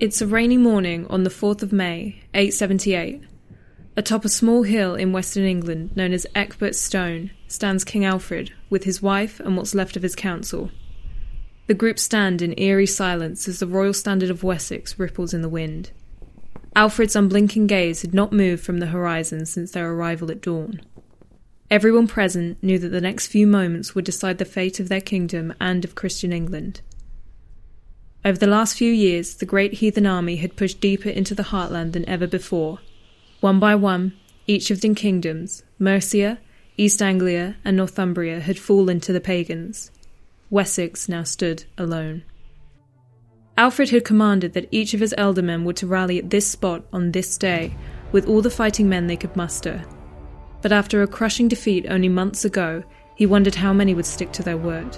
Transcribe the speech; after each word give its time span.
It's 0.00 0.20
a 0.20 0.28
rainy 0.28 0.58
morning 0.58 1.08
on 1.08 1.24
the 1.24 1.30
4th 1.30 1.60
of 1.60 1.72
May, 1.72 2.20
878. 2.32 3.20
Atop 3.96 4.24
a 4.24 4.28
small 4.28 4.62
hill 4.62 4.94
in 4.94 5.10
western 5.10 5.44
England 5.44 5.96
known 5.96 6.12
as 6.12 6.24
Ecgbert 6.36 6.76
Stone 6.76 7.32
stands 7.48 7.82
King 7.82 8.04
Alfred 8.04 8.52
with 8.70 8.84
his 8.84 9.02
wife 9.02 9.40
and 9.40 9.56
what's 9.56 9.74
left 9.74 9.96
of 9.96 10.04
his 10.04 10.14
council. 10.14 10.70
The 11.66 11.74
group 11.74 11.98
stand 11.98 12.42
in 12.42 12.56
eerie 12.56 12.86
silence 12.86 13.48
as 13.48 13.58
the 13.58 13.66
royal 13.66 13.92
standard 13.92 14.30
of 14.30 14.44
Wessex 14.44 14.96
ripples 15.00 15.34
in 15.34 15.42
the 15.42 15.48
wind. 15.48 15.90
Alfred's 16.76 17.16
unblinking 17.16 17.66
gaze 17.66 18.02
had 18.02 18.14
not 18.14 18.32
moved 18.32 18.62
from 18.62 18.78
the 18.78 18.86
horizon 18.86 19.46
since 19.46 19.72
their 19.72 19.90
arrival 19.90 20.30
at 20.30 20.40
dawn. 20.40 20.80
Everyone 21.72 22.06
present 22.06 22.62
knew 22.62 22.78
that 22.78 22.90
the 22.90 23.00
next 23.00 23.26
few 23.26 23.48
moments 23.48 23.96
would 23.96 24.04
decide 24.04 24.38
the 24.38 24.44
fate 24.44 24.78
of 24.78 24.88
their 24.88 25.00
kingdom 25.00 25.52
and 25.60 25.84
of 25.84 25.96
Christian 25.96 26.32
England. 26.32 26.82
Over 28.24 28.38
the 28.38 28.46
last 28.46 28.76
few 28.76 28.92
years, 28.92 29.34
the 29.36 29.46
great 29.46 29.74
heathen 29.74 30.06
army 30.06 30.36
had 30.36 30.56
pushed 30.56 30.80
deeper 30.80 31.08
into 31.08 31.34
the 31.34 31.44
heartland 31.44 31.92
than 31.92 32.08
ever 32.08 32.26
before. 32.26 32.80
One 33.40 33.60
by 33.60 33.74
one, 33.74 34.14
each 34.46 34.70
of 34.70 34.80
the 34.80 34.92
kingdoms, 34.94 35.62
Mercia, 35.78 36.38
East 36.76 37.00
Anglia, 37.00 37.56
and 37.64 37.76
Northumbria, 37.76 38.40
had 38.40 38.58
fallen 38.58 39.00
to 39.00 39.12
the 39.12 39.20
pagans. 39.20 39.90
Wessex 40.50 41.08
now 41.08 41.22
stood 41.22 41.64
alone. 41.76 42.24
Alfred 43.56 43.90
had 43.90 44.04
commanded 44.04 44.52
that 44.54 44.68
each 44.70 44.94
of 44.94 45.00
his 45.00 45.14
ealdormen 45.18 45.64
were 45.64 45.72
to 45.74 45.86
rally 45.86 46.18
at 46.18 46.30
this 46.30 46.46
spot 46.46 46.84
on 46.92 47.12
this 47.12 47.36
day, 47.36 47.76
with 48.12 48.26
all 48.26 48.40
the 48.40 48.50
fighting 48.50 48.88
men 48.88 49.06
they 49.06 49.16
could 49.16 49.34
muster. 49.36 49.84
But 50.62 50.72
after 50.72 51.02
a 51.02 51.08
crushing 51.08 51.48
defeat 51.48 51.86
only 51.88 52.08
months 52.08 52.44
ago, 52.44 52.82
he 53.14 53.26
wondered 53.26 53.56
how 53.56 53.72
many 53.72 53.94
would 53.94 54.06
stick 54.06 54.32
to 54.32 54.42
their 54.42 54.56
word. 54.56 54.96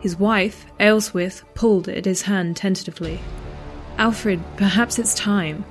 His 0.00 0.18
wife, 0.18 0.66
Ealhswith, 0.78 1.42
pulled 1.54 1.88
at 1.88 2.04
his 2.04 2.22
hand 2.22 2.56
tentatively. 2.56 3.20
Alfred, 3.98 4.42
perhaps 4.56 4.98
it's 4.98 5.14
time. 5.14 5.64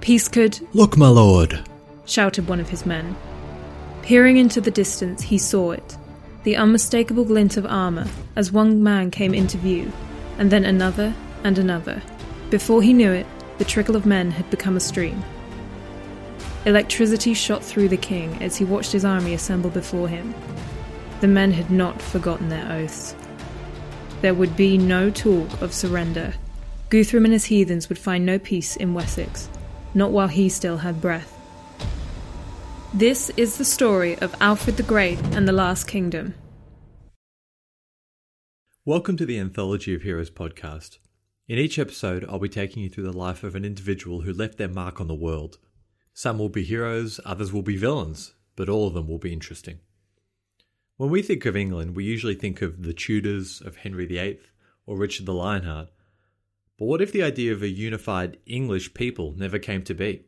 Peace 0.00 0.28
could. 0.28 0.60
Look, 0.72 0.96
my 0.96 1.08
lord, 1.08 1.60
shouted 2.04 2.48
one 2.48 2.60
of 2.60 2.68
his 2.68 2.84
men. 2.84 3.16
Peering 4.02 4.36
into 4.36 4.60
the 4.60 4.70
distance, 4.70 5.22
he 5.22 5.38
saw 5.38 5.72
it 5.72 5.96
the 6.44 6.56
unmistakable 6.56 7.24
glint 7.24 7.56
of 7.56 7.66
armour 7.66 8.06
as 8.34 8.50
one 8.50 8.82
man 8.82 9.10
came 9.10 9.32
into 9.32 9.56
view, 9.58 9.92
and 10.38 10.50
then 10.50 10.64
another 10.64 11.14
and 11.44 11.58
another. 11.58 12.02
Before 12.50 12.82
he 12.82 12.92
knew 12.92 13.12
it, 13.12 13.26
the 13.58 13.64
trickle 13.64 13.94
of 13.94 14.06
men 14.06 14.32
had 14.32 14.50
become 14.50 14.76
a 14.76 14.80
stream. 14.80 15.22
Electricity 16.66 17.34
shot 17.34 17.62
through 17.62 17.88
the 17.88 17.96
king 17.96 18.42
as 18.42 18.56
he 18.56 18.64
watched 18.64 18.92
his 18.92 19.04
army 19.04 19.34
assemble 19.34 19.70
before 19.70 20.08
him. 20.08 20.34
The 21.20 21.28
men 21.28 21.52
had 21.52 21.70
not 21.70 22.02
forgotten 22.02 22.48
their 22.48 22.70
oaths. 22.72 23.14
There 24.22 24.34
would 24.34 24.56
be 24.56 24.78
no 24.78 25.10
talk 25.10 25.60
of 25.60 25.74
surrender. 25.74 26.34
Guthrum 26.90 27.24
and 27.24 27.32
his 27.32 27.46
heathens 27.46 27.88
would 27.88 27.98
find 27.98 28.24
no 28.24 28.38
peace 28.38 28.76
in 28.76 28.94
Wessex, 28.94 29.48
not 29.94 30.12
while 30.12 30.28
he 30.28 30.48
still 30.48 30.76
had 30.76 31.00
breath. 31.00 31.36
This 32.94 33.30
is 33.36 33.58
the 33.58 33.64
story 33.64 34.16
of 34.20 34.32
Alfred 34.40 34.76
the 34.76 34.84
Great 34.84 35.18
and 35.34 35.48
the 35.48 35.52
Last 35.52 35.88
Kingdom. 35.88 36.34
Welcome 38.84 39.16
to 39.16 39.26
the 39.26 39.40
Anthology 39.40 39.92
of 39.92 40.02
Heroes 40.02 40.30
podcast. 40.30 40.98
In 41.48 41.58
each 41.58 41.76
episode, 41.76 42.24
I'll 42.28 42.38
be 42.38 42.48
taking 42.48 42.84
you 42.84 42.90
through 42.90 43.10
the 43.10 43.12
life 43.12 43.42
of 43.42 43.56
an 43.56 43.64
individual 43.64 44.20
who 44.20 44.32
left 44.32 44.56
their 44.56 44.68
mark 44.68 45.00
on 45.00 45.08
the 45.08 45.16
world. 45.16 45.58
Some 46.14 46.38
will 46.38 46.48
be 46.48 46.62
heroes, 46.62 47.18
others 47.24 47.52
will 47.52 47.62
be 47.62 47.76
villains, 47.76 48.34
but 48.54 48.68
all 48.68 48.86
of 48.86 48.94
them 48.94 49.08
will 49.08 49.18
be 49.18 49.32
interesting. 49.32 49.80
When 51.02 51.10
we 51.10 51.20
think 51.20 51.46
of 51.46 51.56
England, 51.56 51.96
we 51.96 52.04
usually 52.04 52.36
think 52.36 52.62
of 52.62 52.84
the 52.84 52.92
Tudors, 52.92 53.60
of 53.60 53.78
Henry 53.78 54.06
VIII, 54.06 54.38
or 54.86 54.96
Richard 54.96 55.26
the 55.26 55.34
Lionheart. 55.34 55.88
But 56.78 56.84
what 56.84 57.02
if 57.02 57.10
the 57.10 57.24
idea 57.24 57.52
of 57.52 57.60
a 57.60 57.68
unified 57.68 58.38
English 58.46 58.94
people 58.94 59.34
never 59.36 59.58
came 59.58 59.82
to 59.82 59.94
be? 59.94 60.26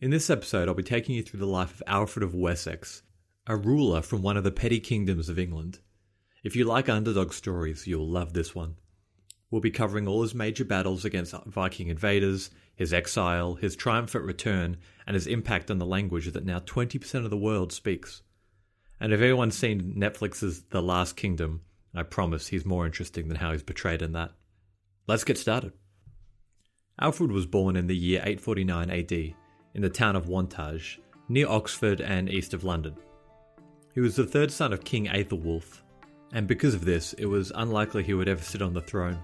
In 0.00 0.10
this 0.10 0.30
episode, 0.30 0.68
I'll 0.68 0.74
be 0.74 0.82
taking 0.82 1.14
you 1.14 1.22
through 1.22 1.40
the 1.40 1.46
life 1.46 1.70
of 1.74 1.82
Alfred 1.86 2.22
of 2.22 2.34
Wessex, 2.34 3.02
a 3.46 3.58
ruler 3.58 4.00
from 4.00 4.22
one 4.22 4.38
of 4.38 4.42
the 4.44 4.50
petty 4.50 4.80
kingdoms 4.80 5.28
of 5.28 5.38
England. 5.38 5.80
If 6.42 6.56
you 6.56 6.64
like 6.64 6.88
underdog 6.88 7.34
stories, 7.34 7.86
you'll 7.86 8.08
love 8.08 8.32
this 8.32 8.54
one. 8.54 8.76
We'll 9.50 9.60
be 9.60 9.70
covering 9.70 10.08
all 10.08 10.22
his 10.22 10.34
major 10.34 10.64
battles 10.64 11.04
against 11.04 11.34
Viking 11.44 11.88
invaders, 11.88 12.48
his 12.74 12.94
exile, 12.94 13.56
his 13.56 13.76
triumphant 13.76 14.24
return, 14.24 14.78
and 15.06 15.12
his 15.12 15.26
impact 15.26 15.70
on 15.70 15.76
the 15.76 15.84
language 15.84 16.32
that 16.32 16.46
now 16.46 16.60
20% 16.60 17.24
of 17.24 17.28
the 17.28 17.36
world 17.36 17.70
speaks. 17.70 18.22
And 19.00 19.12
if 19.12 19.20
anyone's 19.20 19.56
seen 19.56 19.94
Netflix's 19.96 20.62
The 20.70 20.82
Last 20.82 21.16
Kingdom, 21.16 21.62
I 21.94 22.02
promise 22.02 22.48
he's 22.48 22.64
more 22.64 22.86
interesting 22.86 23.28
than 23.28 23.36
how 23.36 23.52
he's 23.52 23.62
portrayed 23.62 24.02
in 24.02 24.12
that. 24.12 24.32
Let's 25.06 25.24
get 25.24 25.38
started. 25.38 25.72
Alfred 27.00 27.32
was 27.32 27.46
born 27.46 27.76
in 27.76 27.86
the 27.86 27.96
year 27.96 28.20
849 28.20 28.90
AD 28.90 29.12
in 29.12 29.82
the 29.82 29.90
town 29.90 30.16
of 30.16 30.28
Wantage, 30.28 31.00
near 31.28 31.48
Oxford 31.48 32.00
and 32.00 32.30
east 32.30 32.54
of 32.54 32.64
London. 32.64 32.94
He 33.94 34.00
was 34.00 34.16
the 34.16 34.26
third 34.26 34.50
son 34.50 34.72
of 34.72 34.84
King 34.84 35.06
Aethelwulf, 35.06 35.82
and 36.32 36.46
because 36.46 36.74
of 36.74 36.84
this, 36.84 37.12
it 37.14 37.26
was 37.26 37.52
unlikely 37.54 38.02
he 38.02 38.14
would 38.14 38.28
ever 38.28 38.42
sit 38.42 38.62
on 38.62 38.74
the 38.74 38.80
throne. 38.80 39.18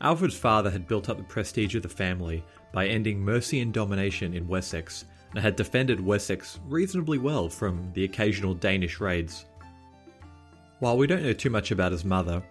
Alfred's 0.00 0.36
father 0.36 0.70
had 0.70 0.86
built 0.86 1.08
up 1.08 1.16
the 1.16 1.24
prestige 1.24 1.74
of 1.74 1.82
the 1.82 1.88
family 1.88 2.44
by 2.72 2.86
ending 2.86 3.24
Mercian 3.24 3.72
domination 3.72 4.34
in 4.34 4.46
Wessex 4.46 5.06
and 5.34 5.42
had 5.42 5.56
defended 5.56 6.00
Wessex 6.00 6.60
reasonably 6.68 7.18
well 7.18 7.48
from 7.48 7.90
the 7.94 8.04
occasional 8.04 8.54
Danish 8.54 9.00
raids. 9.00 9.44
While 10.78 10.96
we 10.96 11.06
don't 11.06 11.22
know 11.22 11.32
too 11.32 11.50
much 11.50 11.70
about 11.70 11.92
his 11.92 12.04
mother, 12.04 12.42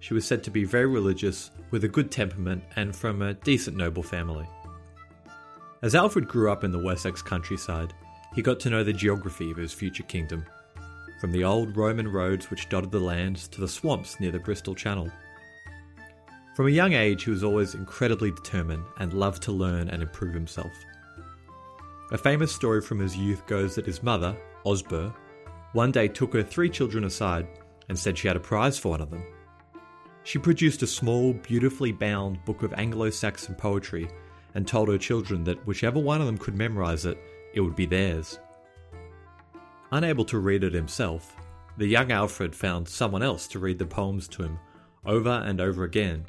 she 0.00 0.14
was 0.14 0.24
said 0.24 0.42
to 0.44 0.50
be 0.50 0.64
very 0.64 0.86
religious, 0.86 1.52
with 1.70 1.84
a 1.84 1.88
good 1.88 2.10
temperament, 2.10 2.64
and 2.74 2.94
from 2.94 3.22
a 3.22 3.34
decent 3.34 3.76
noble 3.76 4.02
family. 4.02 4.46
As 5.82 5.94
Alfred 5.94 6.26
grew 6.26 6.50
up 6.50 6.64
in 6.64 6.72
the 6.72 6.82
Wessex 6.82 7.22
countryside, 7.22 7.94
he 8.34 8.42
got 8.42 8.58
to 8.60 8.70
know 8.70 8.82
the 8.82 8.92
geography 8.92 9.50
of 9.50 9.56
his 9.56 9.72
future 9.72 10.02
kingdom, 10.02 10.44
from 11.20 11.30
the 11.30 11.44
old 11.44 11.76
Roman 11.76 12.08
roads 12.08 12.50
which 12.50 12.68
dotted 12.68 12.90
the 12.90 12.98
land 12.98 13.36
to 13.52 13.60
the 13.60 13.68
swamps 13.68 14.18
near 14.18 14.32
the 14.32 14.40
Bristol 14.40 14.74
Channel. 14.74 15.08
From 16.56 16.66
a 16.66 16.70
young 16.70 16.94
age, 16.94 17.24
he 17.24 17.30
was 17.30 17.44
always 17.44 17.74
incredibly 17.74 18.32
determined 18.32 18.84
and 18.98 19.12
loved 19.12 19.42
to 19.44 19.52
learn 19.52 19.88
and 19.88 20.02
improve 20.02 20.34
himself. 20.34 20.72
A 22.12 22.18
famous 22.18 22.52
story 22.52 22.82
from 22.82 22.98
his 22.98 23.16
youth 23.16 23.46
goes 23.46 23.74
that 23.74 23.86
his 23.86 24.02
mother, 24.02 24.36
Osburh, 24.66 25.14
one 25.72 25.90
day 25.90 26.08
took 26.08 26.34
her 26.34 26.42
three 26.42 26.68
children 26.68 27.04
aside 27.04 27.48
and 27.88 27.98
said 27.98 28.18
she 28.18 28.28
had 28.28 28.36
a 28.36 28.40
prize 28.40 28.78
for 28.78 28.90
one 28.90 29.00
of 29.00 29.10
them. 29.10 29.24
She 30.22 30.38
produced 30.38 30.82
a 30.82 30.86
small, 30.86 31.32
beautifully 31.32 31.90
bound 31.90 32.44
book 32.44 32.62
of 32.62 32.74
Anglo 32.74 33.08
Saxon 33.08 33.54
poetry 33.54 34.10
and 34.54 34.68
told 34.68 34.90
her 34.90 34.98
children 34.98 35.42
that 35.44 35.66
whichever 35.66 35.98
one 35.98 36.20
of 36.20 36.26
them 36.26 36.36
could 36.36 36.54
memorize 36.54 37.06
it, 37.06 37.16
it 37.54 37.62
would 37.62 37.74
be 37.74 37.86
theirs. 37.86 38.38
Unable 39.90 40.26
to 40.26 40.38
read 40.38 40.64
it 40.64 40.74
himself, 40.74 41.34
the 41.78 41.86
young 41.86 42.12
Alfred 42.12 42.54
found 42.54 42.86
someone 42.86 43.22
else 43.22 43.48
to 43.48 43.58
read 43.58 43.78
the 43.78 43.86
poems 43.86 44.28
to 44.28 44.42
him 44.42 44.58
over 45.06 45.42
and 45.46 45.62
over 45.62 45.84
again 45.84 46.26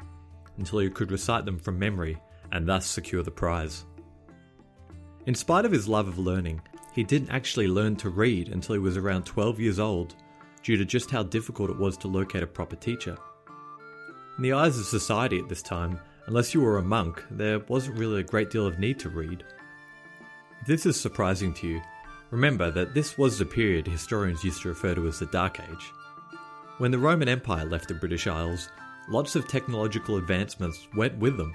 until 0.56 0.78
he 0.78 0.88
could 0.88 1.12
recite 1.12 1.44
them 1.44 1.58
from 1.58 1.78
memory 1.78 2.16
and 2.52 2.66
thus 2.66 2.86
secure 2.86 3.22
the 3.22 3.30
prize. 3.30 3.84
In 5.26 5.34
spite 5.34 5.64
of 5.64 5.72
his 5.72 5.88
love 5.88 6.06
of 6.06 6.18
learning, 6.18 6.60
he 6.92 7.02
didn't 7.02 7.30
actually 7.30 7.66
learn 7.66 7.96
to 7.96 8.10
read 8.10 8.48
until 8.48 8.74
he 8.74 8.78
was 8.78 8.98
around 8.98 9.24
12 9.24 9.58
years 9.58 9.78
old, 9.78 10.14
due 10.62 10.76
to 10.76 10.84
just 10.84 11.10
how 11.10 11.22
difficult 11.22 11.70
it 11.70 11.78
was 11.78 11.96
to 11.98 12.08
locate 12.08 12.42
a 12.42 12.46
proper 12.46 12.76
teacher. 12.76 13.16
In 14.36 14.42
the 14.42 14.52
eyes 14.52 14.78
of 14.78 14.84
society 14.84 15.38
at 15.38 15.48
this 15.48 15.62
time, 15.62 15.98
unless 16.26 16.52
you 16.52 16.60
were 16.60 16.76
a 16.76 16.82
monk, 16.82 17.24
there 17.30 17.60
wasn't 17.60 17.98
really 17.98 18.20
a 18.20 18.24
great 18.24 18.50
deal 18.50 18.66
of 18.66 18.78
need 18.78 18.98
to 18.98 19.08
read. 19.08 19.44
If 20.60 20.66
this 20.66 20.86
is 20.86 21.00
surprising 21.00 21.54
to 21.54 21.68
you, 21.68 21.80
remember 22.30 22.70
that 22.70 22.92
this 22.92 23.16
was 23.16 23.38
the 23.38 23.46
period 23.46 23.86
historians 23.86 24.44
used 24.44 24.60
to 24.62 24.68
refer 24.68 24.94
to 24.94 25.06
as 25.06 25.20
the 25.20 25.26
Dark 25.26 25.58
Age. 25.58 25.92
When 26.78 26.90
the 26.90 26.98
Roman 26.98 27.28
Empire 27.28 27.64
left 27.64 27.88
the 27.88 27.94
British 27.94 28.26
Isles, 28.26 28.68
lots 29.08 29.36
of 29.36 29.48
technological 29.48 30.16
advancements 30.16 30.86
went 30.94 31.16
with 31.16 31.36
them. 31.36 31.54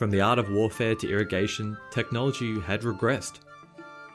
From 0.00 0.08
the 0.10 0.22
art 0.22 0.38
of 0.38 0.48
warfare 0.48 0.94
to 0.94 1.10
irrigation, 1.10 1.76
technology 1.90 2.58
had 2.58 2.80
regressed. 2.80 3.40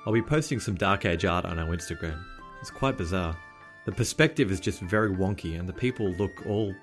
I'll 0.03 0.13
be 0.13 0.19
posting 0.23 0.59
some 0.59 0.73
Dark 0.73 1.05
Age 1.05 1.25
art 1.25 1.45
on 1.45 1.59
our 1.59 1.67
Instagram. 1.67 2.23
It's 2.59 2.71
quite 2.71 2.97
bizarre. 2.97 3.37
The 3.85 3.91
perspective 3.91 4.51
is 4.51 4.59
just 4.59 4.79
very 4.79 5.11
wonky, 5.11 5.59
and 5.59 5.69
the 5.69 5.73
people 5.73 6.09
look 6.13 6.43
all 6.47 6.73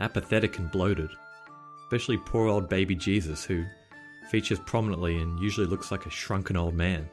apathetic 0.00 0.58
and 0.58 0.68
bloated. 0.68 1.10
Especially 1.84 2.16
poor 2.16 2.48
old 2.48 2.68
baby 2.68 2.96
Jesus, 2.96 3.44
who 3.44 3.64
features 4.30 4.58
prominently 4.66 5.18
and 5.18 5.38
usually 5.38 5.68
looks 5.68 5.92
like 5.92 6.06
a 6.06 6.10
shrunken 6.10 6.56
old 6.56 6.74
man. 6.74 7.08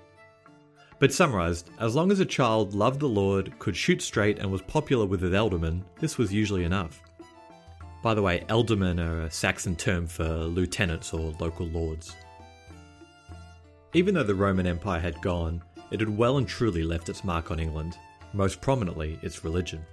But 0.98 1.14
summarised, 1.14 1.70
as 1.80 1.94
long 1.94 2.12
as 2.12 2.20
a 2.20 2.26
child 2.26 2.74
loved 2.74 3.00
the 3.00 3.08
Lord, 3.08 3.60
could 3.60 3.78
shoot 3.78 4.02
straight, 4.02 4.40
and 4.40 4.52
was 4.52 4.64
popular 4.64 5.06
with 5.06 5.22
his 5.22 5.34
ealdormen, 5.34 5.84
this 6.00 6.18
was 6.18 6.34
usually 6.34 6.64
enough. 6.64 7.00
By 8.08 8.14
the 8.14 8.22
way, 8.22 8.46
ealdormen 8.48 9.06
are 9.06 9.24
a 9.24 9.30
Saxon 9.30 9.76
term 9.76 10.08
for 10.08 10.24
lieutenants 10.24 11.12
or 11.12 11.36
local 11.42 11.66
lords. 11.66 12.16
Even 13.94 14.16
though 14.16 14.24
the 14.24 14.34
Roman 14.34 14.66
Empire 14.66 15.02
had 15.02 15.22
gone, 15.22 15.62
it 15.92 16.00
had 16.00 16.18
well 16.18 16.38
and 16.38 16.48
truly 16.48 16.84
left 16.84 17.10
its 17.10 17.26
mark 17.26 17.52
on 17.52 17.60
England, 17.60 17.98
most 18.32 18.62
prominently 18.62 19.20
its 19.24 19.44
religion. 19.44 19.86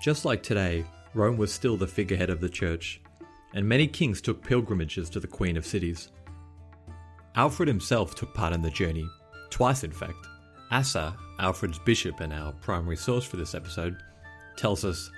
Just 0.00 0.24
like 0.24 0.40
today, 0.40 0.84
Rome 1.14 1.36
was 1.36 1.52
still 1.52 1.76
the 1.76 1.84
figurehead 1.84 2.30
of 2.30 2.40
the 2.40 2.48
church, 2.48 3.00
and 3.54 3.68
many 3.68 3.88
kings 3.88 4.20
took 4.20 4.44
pilgrimages 4.44 5.10
to 5.10 5.18
the 5.18 5.26
Queen 5.26 5.56
of 5.56 5.66
Cities. 5.66 6.12
Alfred 7.34 7.66
himself 7.66 8.14
took 8.14 8.32
part 8.34 8.52
in 8.52 8.62
the 8.62 8.70
journey, 8.70 9.08
twice 9.50 9.82
in 9.82 9.90
fact. 9.90 10.28
Asser, 10.70 11.12
Alfred's 11.40 11.80
bishop 11.80 12.20
and 12.20 12.32
our 12.32 12.52
primary 12.52 12.96
source 12.96 13.24
for 13.24 13.36
this 13.36 13.56
episode, 13.56 13.96
tells 14.56 14.84
us 14.84 15.10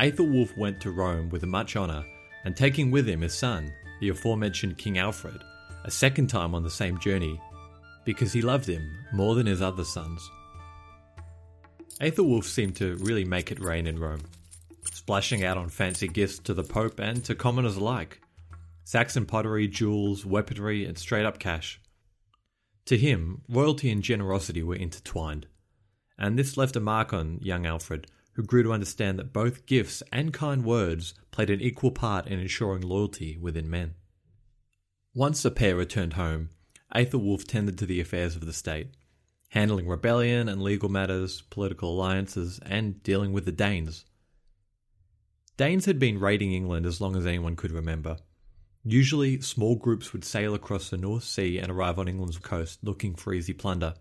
Aethelwulf 0.00 0.56
went 0.56 0.80
to 0.80 0.90
Rome 0.90 1.28
with 1.30 1.44
much 1.44 1.76
honour, 1.76 2.04
and 2.44 2.56
taking 2.56 2.90
with 2.90 3.08
him 3.08 3.20
his 3.20 3.34
son, 3.34 3.72
the 4.00 4.08
aforementioned 4.08 4.76
King 4.76 4.98
Alfred, 4.98 5.40
a 5.84 5.90
second 5.90 6.28
time 6.28 6.54
on 6.54 6.62
the 6.62 6.70
same 6.70 6.98
journey, 6.98 7.40
because 8.04 8.32
he 8.32 8.42
loved 8.42 8.66
him 8.66 8.82
more 9.12 9.34
than 9.34 9.46
his 9.46 9.62
other 9.62 9.84
sons. 9.84 10.28
Aethelwulf 12.00 12.44
seemed 12.44 12.76
to 12.76 12.96
really 12.96 13.24
make 13.24 13.52
it 13.52 13.60
rain 13.60 13.86
in 13.86 13.98
Rome, 13.98 14.22
splashing 14.92 15.44
out 15.44 15.56
on 15.56 15.68
fancy 15.68 16.08
gifts 16.08 16.38
to 16.40 16.54
the 16.54 16.64
Pope 16.64 16.98
and 16.98 17.24
to 17.24 17.34
commoners 17.34 17.76
alike 17.76 18.20
Saxon 18.86 19.24
pottery, 19.24 19.66
jewels, 19.66 20.26
weaponry, 20.26 20.84
and 20.84 20.98
straight 20.98 21.24
up 21.24 21.38
cash. 21.38 21.80
To 22.86 22.98
him, 22.98 23.40
royalty 23.48 23.90
and 23.90 24.02
generosity 24.02 24.62
were 24.62 24.76
intertwined, 24.76 25.46
and 26.18 26.38
this 26.38 26.58
left 26.58 26.76
a 26.76 26.80
mark 26.80 27.14
on 27.14 27.38
young 27.40 27.64
Alfred, 27.64 28.06
who 28.34 28.42
grew 28.42 28.62
to 28.62 28.72
understand 28.72 29.18
that 29.18 29.32
both 29.32 29.66
gifts 29.66 30.02
and 30.12 30.32
kind 30.32 30.64
words 30.64 31.14
played 31.30 31.50
an 31.50 31.60
equal 31.60 31.90
part 31.90 32.26
in 32.26 32.38
ensuring 32.38 32.82
loyalty 32.82 33.36
within 33.36 33.70
men. 33.70 33.94
Once 35.14 35.42
the 35.42 35.50
pair 35.50 35.76
returned 35.76 36.14
home, 36.14 36.50
Aethelwulf 36.94 37.46
tended 37.46 37.78
to 37.78 37.86
the 37.86 38.00
affairs 38.00 38.36
of 38.36 38.44
the 38.44 38.52
state, 38.52 38.88
handling 39.48 39.88
rebellion 39.88 40.48
and 40.48 40.62
legal 40.62 40.88
matters, 40.88 41.42
political 41.42 41.90
alliances, 41.90 42.60
and 42.66 43.02
dealing 43.02 43.32
with 43.32 43.44
the 43.44 43.52
Danes. 43.52 44.04
Danes 45.56 45.84
had 45.86 46.00
been 46.00 46.18
raiding 46.18 46.52
England 46.52 46.84
as 46.84 47.00
long 47.00 47.14
as 47.16 47.26
anyone 47.26 47.54
could 47.54 47.70
remember. 47.70 48.16
Usually, 48.82 49.40
small 49.40 49.76
groups 49.76 50.12
would 50.12 50.24
sail 50.24 50.54
across 50.54 50.90
the 50.90 50.96
North 50.96 51.24
Sea 51.24 51.58
and 51.58 51.70
arrive 51.70 51.98
on 51.98 52.08
England's 52.08 52.38
coast 52.38 52.80
looking 52.82 53.14
for 53.14 53.32
easy 53.32 53.52
plunder. 53.52 53.94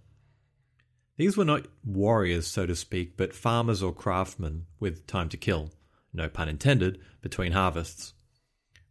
These 1.16 1.38
were 1.38 1.46
not 1.46 1.68
warriors, 1.86 2.48
so 2.48 2.66
to 2.66 2.76
speak, 2.76 3.18
but 3.18 3.34
farmers 3.34 3.84
or 3.84 3.94
craftsmen 3.94 4.66
with 4.80 5.06
time 5.06 5.30
to 5.30 5.38
kill, 5.38 5.72
no 6.12 6.28
pun 6.28 6.50
intended, 6.50 7.00
between 7.22 7.52
harvests. 7.52 8.14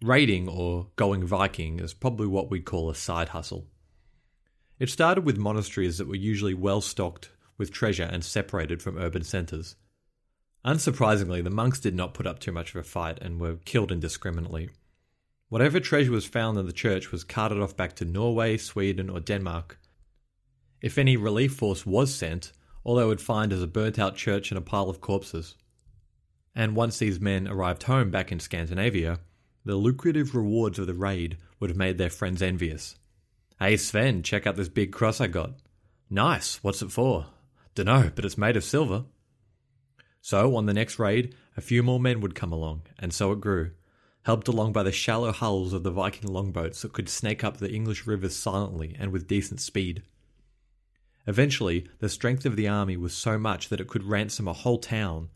Raiding 0.00 0.48
or 0.48 0.88
going 0.96 1.24
Viking 1.24 1.80
is 1.80 1.94
probably 1.94 2.26
what 2.26 2.50
we'd 2.50 2.64
call 2.64 2.90
a 2.90 2.94
side 2.94 3.30
hustle. 3.30 3.66
It 4.78 4.90
started 4.90 5.24
with 5.24 5.36
monasteries 5.36 5.98
that 5.98 6.08
were 6.08 6.16
usually 6.16 6.54
well 6.54 6.80
stocked 6.80 7.30
with 7.58 7.72
treasure 7.72 8.08
and 8.10 8.24
separated 8.24 8.82
from 8.82 8.98
urban 8.98 9.22
centres. 9.22 9.76
Unsurprisingly, 10.64 11.42
the 11.42 11.50
monks 11.50 11.80
did 11.80 11.94
not 11.94 12.14
put 12.14 12.26
up 12.26 12.38
too 12.38 12.52
much 12.52 12.70
of 12.70 12.76
a 12.76 12.84
fight 12.84 13.18
and 13.20 13.40
were 13.40 13.56
killed 13.64 13.92
indiscriminately. 13.92 14.70
Whatever 15.48 15.80
treasure 15.80 16.12
was 16.12 16.24
found 16.24 16.56
in 16.56 16.66
the 16.66 16.72
church 16.72 17.12
was 17.12 17.24
carted 17.24 17.60
off 17.60 17.76
back 17.76 17.94
to 17.96 18.04
Norway, 18.04 18.56
Sweden, 18.56 19.10
or 19.10 19.20
Denmark. 19.20 19.78
If 20.82 20.98
any 20.98 21.16
relief 21.16 21.54
force 21.54 21.86
was 21.86 22.14
sent, 22.14 22.52
all 22.84 22.96
they 22.96 23.04
would 23.04 23.20
find 23.20 23.52
is 23.52 23.62
a 23.62 23.66
burnt 23.66 23.98
out 23.98 24.16
church 24.16 24.50
and 24.50 24.58
a 24.58 24.62
pile 24.62 24.90
of 24.90 25.00
corpses. 25.00 25.54
And 26.54 26.76
once 26.76 26.98
these 26.98 27.20
men 27.20 27.48
arrived 27.48 27.84
home 27.84 28.10
back 28.10 28.30
in 28.32 28.40
Scandinavia, 28.40 29.20
the 29.64 29.76
lucrative 29.76 30.34
rewards 30.34 30.78
of 30.78 30.88
the 30.88 30.94
raid 30.94 31.38
would 31.60 31.70
have 31.70 31.76
made 31.76 31.96
their 31.96 32.10
friends 32.10 32.42
envious. 32.42 32.96
Hey 33.58 33.76
Sven, 33.76 34.22
check 34.22 34.46
out 34.46 34.56
this 34.56 34.68
big 34.68 34.92
cross 34.92 35.20
I 35.20 35.28
got. 35.28 35.52
Nice, 36.10 36.62
what's 36.62 36.82
it 36.82 36.90
for? 36.90 37.26
Dunno, 37.74 38.10
but 38.14 38.24
it's 38.24 38.36
made 38.36 38.56
of 38.56 38.64
silver. 38.64 39.04
So, 40.20 40.56
on 40.56 40.66
the 40.66 40.74
next 40.74 40.98
raid, 40.98 41.34
a 41.56 41.60
few 41.60 41.82
more 41.82 42.00
men 42.00 42.20
would 42.20 42.34
come 42.34 42.52
along, 42.52 42.82
and 42.98 43.14
so 43.14 43.32
it 43.32 43.40
grew 43.40 43.70
helped 44.24 44.48
along 44.48 44.72
by 44.72 44.82
the 44.82 44.92
shallow 44.92 45.32
hulls 45.32 45.72
of 45.72 45.82
the 45.82 45.90
Viking 45.90 46.32
longboats 46.32 46.82
that 46.82 46.92
could 46.92 47.08
snake 47.08 47.42
up 47.42 47.56
the 47.56 47.72
English 47.72 48.06
rivers 48.06 48.36
silently 48.36 48.96
and 48.98 49.10
with 49.10 49.26
decent 49.26 49.60
speed. 49.60 50.02
Eventually, 51.26 51.86
the 52.00 52.08
strength 52.08 52.44
of 52.44 52.56
the 52.56 52.68
army 52.68 52.96
was 52.96 53.14
so 53.14 53.38
much 53.38 53.68
that 53.68 53.80
it 53.80 53.88
could 53.88 54.04
ransom 54.04 54.48
a 54.48 54.52
whole 54.52 54.78
town. 54.78 55.28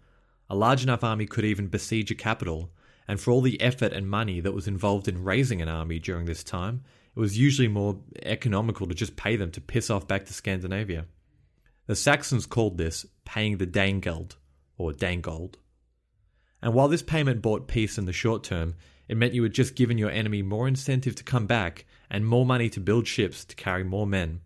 A 0.51 0.57
large 0.57 0.83
enough 0.83 1.05
army 1.05 1.27
could 1.27 1.45
even 1.45 1.69
besiege 1.69 2.11
a 2.11 2.15
capital, 2.15 2.73
and 3.07 3.21
for 3.21 3.31
all 3.31 3.41
the 3.41 3.61
effort 3.61 3.93
and 3.93 4.09
money 4.09 4.41
that 4.41 4.55
was 4.55 4.67
involved 4.67 5.07
in 5.07 5.23
raising 5.23 5.63
an 5.63 5.69
army 5.69 5.99
during 5.99 6.27
this 6.27 6.43
time, 6.43 6.83
it 7.15 7.21
was 7.21 7.39
usually 7.39 7.69
more 7.69 7.99
economical 8.23 8.87
to 8.87 8.95
just 8.95 9.17
pay 9.17 9.37
them 9.37 9.51
to 9.53 9.61
piss 9.61 9.89
off 9.91 10.09
back 10.09 10.27
to 10.27 10.33
Scandinavia. 10.33 11.07
The 11.87 11.97
Saxons 11.97 12.47
called 12.47 12.79
this 12.79 13.07
paying 13.25 13.59
the 13.59 13.67
Danegeld, 13.67 14.37
or 14.77 14.93
Dangold. 14.93 15.55
And 16.61 16.75
while 16.75 16.89
this 16.89 17.03
payment 17.03 17.43
bought 17.43 17.69
peace 17.69 17.97
in 17.97 18.07
the 18.07 18.13
short 18.13 18.43
term, 18.43 18.75
it 19.09 19.17
meant 19.17 19.35
you 19.35 19.43
had 19.45 19.55
just 19.55 19.77
given 19.77 19.99
your 19.99 20.11
enemy 20.11 20.43
more 20.43 20.67
incentive 20.67 21.15
to 21.15 21.25
come 21.25 21.47
back 21.47 21.87
and 22.11 22.27
more 22.27 22.45
money 22.45 22.69
to 22.71 22.81
build 22.81 23.07
ships 23.07 23.45
to 23.45 23.55
carry 23.55 23.85
more 23.85 24.07
men. 24.07 24.41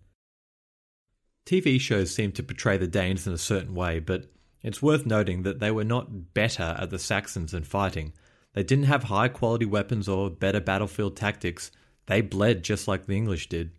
TV 1.47 1.81
shows 1.81 2.15
seem 2.15 2.33
to 2.33 2.43
portray 2.43 2.77
the 2.77 2.87
Danes 2.87 3.27
in 3.27 3.33
a 3.33 3.39
certain 3.39 3.75
way, 3.75 3.99
but 3.99 4.27
it's 4.63 4.83
worth 4.83 5.07
noting 5.07 5.43
that 5.43 5.61
they 5.61 5.71
were 5.71 5.85
not 5.85 6.35
better 6.35 6.77
at 6.79 6.91
the 6.91 6.99
Saxons 6.99 7.55
in 7.55 7.65
fighting. 7.65 8.13
They 8.53 8.63
didn't 8.63 8.85
have 8.85 9.05
high 9.05 9.29
quality 9.29 9.65
weapons 9.65 10.09
or 10.09 10.31
better 10.31 10.61
battlefield 10.61 11.17
tactics. 11.17 11.71
They 12.07 12.21
bled 12.21 12.63
just 12.63 12.87
like 12.87 13.07
the 13.07 13.17
English 13.17 13.49
did. 13.49 13.73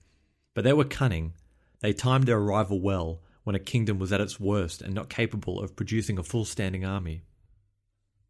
But 0.53 0.63
they 0.63 0.73
were 0.73 0.85
cunning. 0.85 1.33
They 1.81 1.93
timed 1.93 2.25
their 2.25 2.39
arrival 2.39 2.79
well 2.79 3.21
when 3.43 3.55
a 3.55 3.59
kingdom 3.59 3.99
was 3.99 4.11
at 4.11 4.21
its 4.21 4.39
worst 4.39 4.81
and 4.81 4.93
not 4.93 5.09
capable 5.09 5.59
of 5.59 5.75
producing 5.75 6.17
a 6.17 6.23
full 6.23 6.45
standing 6.45 6.85
army. 6.85 7.23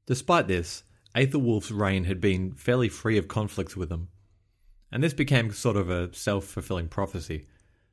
Despite 0.07 0.47
this, 0.47 0.83
Aethelwulf's 1.15 1.71
reign 1.71 2.05
had 2.05 2.21
been 2.21 2.53
fairly 2.53 2.89
free 2.89 3.17
of 3.17 3.27
conflicts 3.27 3.75
with 3.75 3.89
them, 3.89 4.07
and 4.91 5.03
this 5.03 5.13
became 5.13 5.51
sort 5.51 5.75
of 5.75 5.89
a 5.89 6.13
self 6.13 6.45
fulfilling 6.45 6.87
prophecy. 6.87 7.47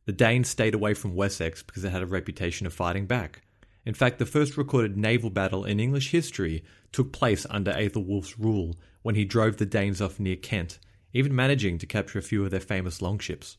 The 0.09 0.15
Danes 0.15 0.49
stayed 0.49 0.73
away 0.73 0.95
from 0.95 1.15
Wessex 1.15 1.63
because 1.63 1.85
it 1.85 1.93
had 1.93 2.01
a 2.01 2.07
reputation 2.07 2.67
of 2.67 2.73
fighting 2.73 3.05
back. 3.05 3.43
In 3.85 3.93
fact, 3.93 4.19
the 4.19 4.25
first 4.25 4.57
recorded 4.57 4.97
naval 4.97 5.29
battle 5.29 5.67
in 5.67 5.79
English 5.79 6.13
history 6.13 6.65
took 6.93 7.13
place 7.13 7.45
under 7.51 7.73
Aethelwulf's 7.73 8.39
rule 8.39 8.75
when 9.03 9.17
he 9.17 9.27
drove 9.27 9.59
the 9.59 9.67
Danes 9.67 10.01
off 10.01 10.19
near 10.19 10.37
Kent, 10.37 10.79
even 11.13 11.37
managing 11.37 11.77
to 11.77 11.85
capture 11.85 12.19
a 12.19 12.23
few 12.23 12.43
of 12.43 12.51
their 12.51 12.59
famous 12.59 13.03
longships. 13.03 13.59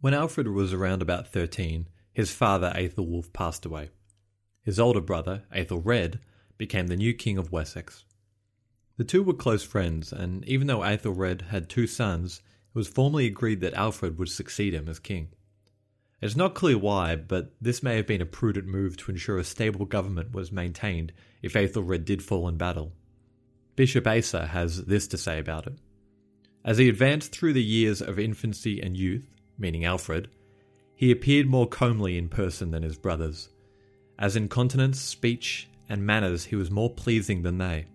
When 0.00 0.14
Alfred 0.14 0.48
was 0.48 0.72
around 0.72 1.02
about 1.02 1.28
13, 1.28 1.88
his 2.14 2.32
father 2.32 2.72
Aethelwulf 2.74 3.30
passed 3.34 3.66
away. 3.66 3.90
His 4.62 4.80
older 4.80 5.02
brother, 5.02 5.42
Aethelred, 5.52 6.18
became 6.56 6.86
the 6.86 6.96
new 6.96 7.12
king 7.12 7.36
of 7.36 7.52
Wessex. 7.52 8.06
The 8.96 9.04
two 9.04 9.22
were 9.22 9.34
close 9.34 9.64
friends, 9.64 10.14
and 10.14 10.46
even 10.46 10.66
though 10.66 10.82
Aethelred 10.82 11.42
had 11.50 11.68
two 11.68 11.86
sons, 11.86 12.40
it 12.72 12.78
was 12.78 12.88
formally 12.88 13.26
agreed 13.26 13.60
that 13.60 13.74
Alfred 13.74 14.18
would 14.18 14.28
succeed 14.28 14.74
him 14.74 14.88
as 14.88 14.98
king. 14.98 15.28
It's 16.20 16.36
not 16.36 16.54
clear 16.54 16.76
why, 16.76 17.16
but 17.16 17.52
this 17.60 17.82
may 17.82 17.96
have 17.96 18.06
been 18.06 18.20
a 18.20 18.26
prudent 18.26 18.66
move 18.66 18.96
to 18.98 19.10
ensure 19.10 19.38
a 19.38 19.44
stable 19.44 19.86
government 19.86 20.32
was 20.32 20.52
maintained 20.52 21.12
if 21.42 21.56
Aethelred 21.56 22.04
did 22.04 22.22
fall 22.22 22.46
in 22.46 22.56
battle. 22.56 22.92
Bishop 23.74 24.06
Asser 24.06 24.46
has 24.46 24.84
this 24.84 25.08
to 25.08 25.16
say 25.16 25.38
about 25.38 25.66
it. 25.66 25.78
As 26.64 26.76
he 26.76 26.88
advanced 26.88 27.32
through 27.32 27.54
the 27.54 27.62
years 27.62 28.02
of 28.02 28.18
infancy 28.18 28.80
and 28.82 28.96
youth, 28.96 29.30
meaning 29.58 29.84
Alfred, 29.84 30.28
he 30.94 31.10
appeared 31.10 31.46
more 31.46 31.66
comely 31.66 32.18
in 32.18 32.28
person 32.28 32.70
than 32.70 32.82
his 32.82 32.98
brothers, 32.98 33.48
as 34.18 34.36
in 34.36 34.48
countenance, 34.48 35.00
speech, 35.00 35.70
and 35.88 36.04
manners 36.04 36.44
he 36.44 36.56
was 36.56 36.70
more 36.70 36.90
pleasing 36.90 37.40
than 37.40 37.56
they. 37.56 37.86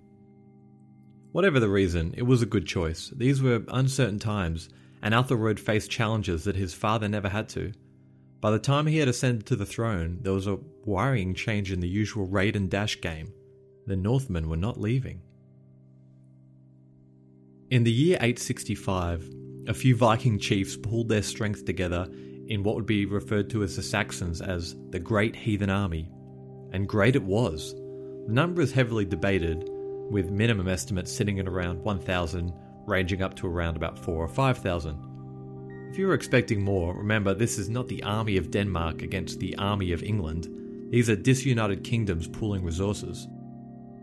Whatever 1.35 1.59
the 1.59 1.67
reason, 1.67 2.13
it 2.15 2.23
was 2.23 2.41
a 2.41 2.45
good 2.45 2.65
choice. 2.65 3.11
These 3.13 3.41
were 3.41 3.61
uncertain 3.67 4.19
times, 4.19 4.69
and 5.01 5.13
Athelred 5.13 5.59
faced 5.59 5.91
challenges 5.91 6.45
that 6.45 6.55
his 6.55 6.73
father 6.73 7.09
never 7.09 7.27
had 7.27 7.49
to. 7.49 7.73
By 8.39 8.51
the 8.51 8.57
time 8.57 8.87
he 8.87 8.99
had 8.99 9.09
ascended 9.09 9.45
to 9.47 9.57
the 9.57 9.65
throne, 9.65 10.19
there 10.21 10.31
was 10.31 10.47
a 10.47 10.59
worrying 10.85 11.33
change 11.33 11.73
in 11.73 11.81
the 11.81 11.89
usual 11.89 12.25
raid 12.25 12.55
and 12.55 12.69
dash 12.69 13.01
game. 13.01 13.33
The 13.85 13.97
Northmen 13.97 14.47
were 14.47 14.55
not 14.55 14.79
leaving. 14.79 15.23
In 17.69 17.83
the 17.83 17.91
year 17.91 18.15
865, 18.15 19.29
a 19.67 19.73
few 19.73 19.93
Viking 19.93 20.39
chiefs 20.39 20.77
pulled 20.77 21.09
their 21.09 21.21
strength 21.21 21.65
together 21.65 22.07
in 22.47 22.63
what 22.63 22.75
would 22.75 22.85
be 22.85 23.05
referred 23.05 23.49
to 23.49 23.63
as 23.63 23.75
the 23.75 23.83
Saxons 23.83 24.39
as 24.39 24.73
the 24.91 24.99
Great 24.99 25.35
Heathen 25.35 25.69
Army. 25.69 26.09
And 26.71 26.87
great 26.87 27.17
it 27.17 27.23
was. 27.23 27.73
The 27.73 28.31
number 28.31 28.61
is 28.61 28.71
heavily 28.71 29.03
debated, 29.03 29.69
with 30.09 30.31
minimum 30.31 30.67
estimates 30.67 31.11
sitting 31.11 31.39
at 31.39 31.47
around 31.47 31.83
1,000, 31.83 32.53
ranging 32.85 33.21
up 33.21 33.35
to 33.35 33.47
around 33.47 33.75
about 33.75 33.97
4 33.97 34.15
or 34.15 34.27
5,000. 34.27 35.89
If 35.91 35.99
you 35.99 36.07
were 36.07 36.13
expecting 36.13 36.63
more, 36.63 36.93
remember 36.93 37.33
this 37.33 37.57
is 37.57 37.69
not 37.69 37.87
the 37.87 38.03
army 38.03 38.37
of 38.37 38.51
Denmark 38.51 39.01
against 39.01 39.39
the 39.39 39.55
army 39.57 39.91
of 39.91 40.03
England. 40.03 40.49
These 40.91 41.09
are 41.09 41.15
disunited 41.15 41.83
kingdoms 41.83 42.27
pooling 42.27 42.63
resources. 42.63 43.27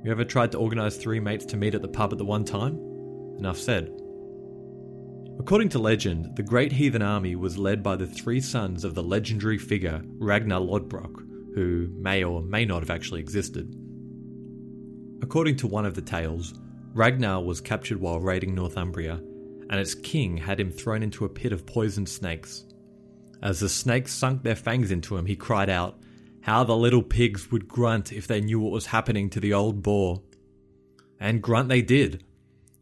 You 0.02 0.10
ever 0.10 0.24
tried 0.24 0.52
to 0.52 0.58
organise 0.58 0.96
three 0.96 1.20
mates 1.20 1.44
to 1.46 1.56
meet 1.56 1.74
at 1.74 1.82
the 1.82 1.88
pub 1.88 2.12
at 2.12 2.18
the 2.18 2.24
one 2.24 2.44
time? 2.44 2.78
Enough 3.38 3.58
said. 3.58 3.92
According 5.38 5.70
to 5.70 5.78
legend, 5.78 6.36
the 6.36 6.42
Great 6.42 6.72
Heathen 6.72 7.02
Army 7.02 7.36
was 7.36 7.58
led 7.58 7.82
by 7.82 7.96
the 7.96 8.06
three 8.06 8.40
sons 8.40 8.84
of 8.84 8.94
the 8.94 9.02
legendary 9.02 9.58
figure 9.58 10.02
Ragnar 10.18 10.60
Lodbrok, 10.60 11.54
who 11.54 11.88
may 11.96 12.24
or 12.24 12.42
may 12.42 12.64
not 12.64 12.80
have 12.80 12.90
actually 12.90 13.20
existed. 13.20 13.74
According 15.22 15.56
to 15.58 15.68
one 15.68 15.86
of 15.86 15.94
the 15.94 16.02
tales, 16.02 16.54
Ragnar 16.94 17.42
was 17.42 17.60
captured 17.60 18.00
while 18.00 18.20
raiding 18.20 18.54
Northumbria, 18.54 19.14
and 19.14 19.74
its 19.80 19.94
king 19.94 20.36
had 20.36 20.58
him 20.58 20.70
thrown 20.70 21.02
into 21.02 21.24
a 21.24 21.28
pit 21.28 21.52
of 21.52 21.64
poisoned 21.64 22.08
snakes. 22.08 22.64
As 23.40 23.60
the 23.60 23.68
snakes 23.68 24.12
sunk 24.12 24.42
their 24.42 24.56
fangs 24.56 24.90
into 24.90 25.16
him, 25.16 25.26
he 25.26 25.36
cried 25.36 25.70
out, 25.70 25.98
How 26.42 26.64
the 26.64 26.76
little 26.76 27.02
pigs 27.02 27.50
would 27.50 27.68
grunt 27.68 28.12
if 28.12 28.26
they 28.26 28.40
knew 28.40 28.58
what 28.60 28.72
was 28.72 28.86
happening 28.86 29.30
to 29.30 29.40
the 29.40 29.54
old 29.54 29.82
boar. 29.82 30.22
And 31.20 31.40
grunt 31.40 31.68
they 31.68 31.82
did. 31.82 32.24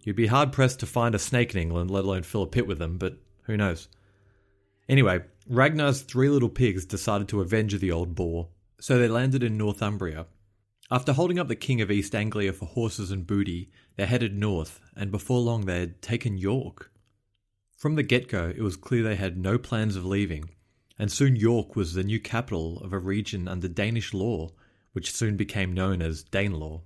You'd 0.02 0.16
be 0.16 0.26
hard 0.26 0.50
pressed 0.50 0.80
to 0.80 0.86
find 0.86 1.14
a 1.14 1.18
snake 1.18 1.54
in 1.54 1.60
England, 1.60 1.90
let 1.90 2.04
alone 2.04 2.22
fill 2.22 2.42
a 2.42 2.46
pit 2.46 2.66
with 2.66 2.78
them, 2.78 2.96
but 2.96 3.18
who 3.42 3.56
knows? 3.56 3.88
Anyway, 4.88 5.20
Ragnar's 5.46 6.00
three 6.00 6.30
little 6.30 6.48
pigs 6.48 6.86
decided 6.86 7.28
to 7.28 7.42
avenge 7.42 7.78
the 7.78 7.92
old 7.92 8.14
boar, 8.14 8.48
so 8.80 8.98
they 8.98 9.08
landed 9.08 9.42
in 9.42 9.58
Northumbria. 9.58 10.26
After 10.92 11.12
holding 11.12 11.38
up 11.38 11.46
the 11.46 11.54
king 11.54 11.80
of 11.80 11.90
East 11.90 12.16
Anglia 12.16 12.52
for 12.52 12.66
horses 12.66 13.12
and 13.12 13.24
booty, 13.24 13.70
they 13.94 14.06
headed 14.06 14.36
north, 14.36 14.80
and 14.96 15.12
before 15.12 15.38
long 15.38 15.64
they 15.64 15.78
had 15.78 16.02
taken 16.02 16.36
York. 16.36 16.90
From 17.76 17.94
the 17.94 18.02
get 18.02 18.26
go, 18.26 18.48
it 18.48 18.60
was 18.60 18.76
clear 18.76 19.04
they 19.04 19.14
had 19.14 19.38
no 19.38 19.56
plans 19.56 19.94
of 19.94 20.04
leaving, 20.04 20.50
and 20.98 21.12
soon 21.12 21.36
York 21.36 21.76
was 21.76 21.94
the 21.94 22.02
new 22.02 22.18
capital 22.18 22.80
of 22.80 22.92
a 22.92 22.98
region 22.98 23.46
under 23.46 23.68
Danish 23.68 24.12
law, 24.12 24.50
which 24.92 25.12
soon 25.12 25.36
became 25.36 25.72
known 25.72 26.02
as 26.02 26.24
Danelaw. 26.24 26.80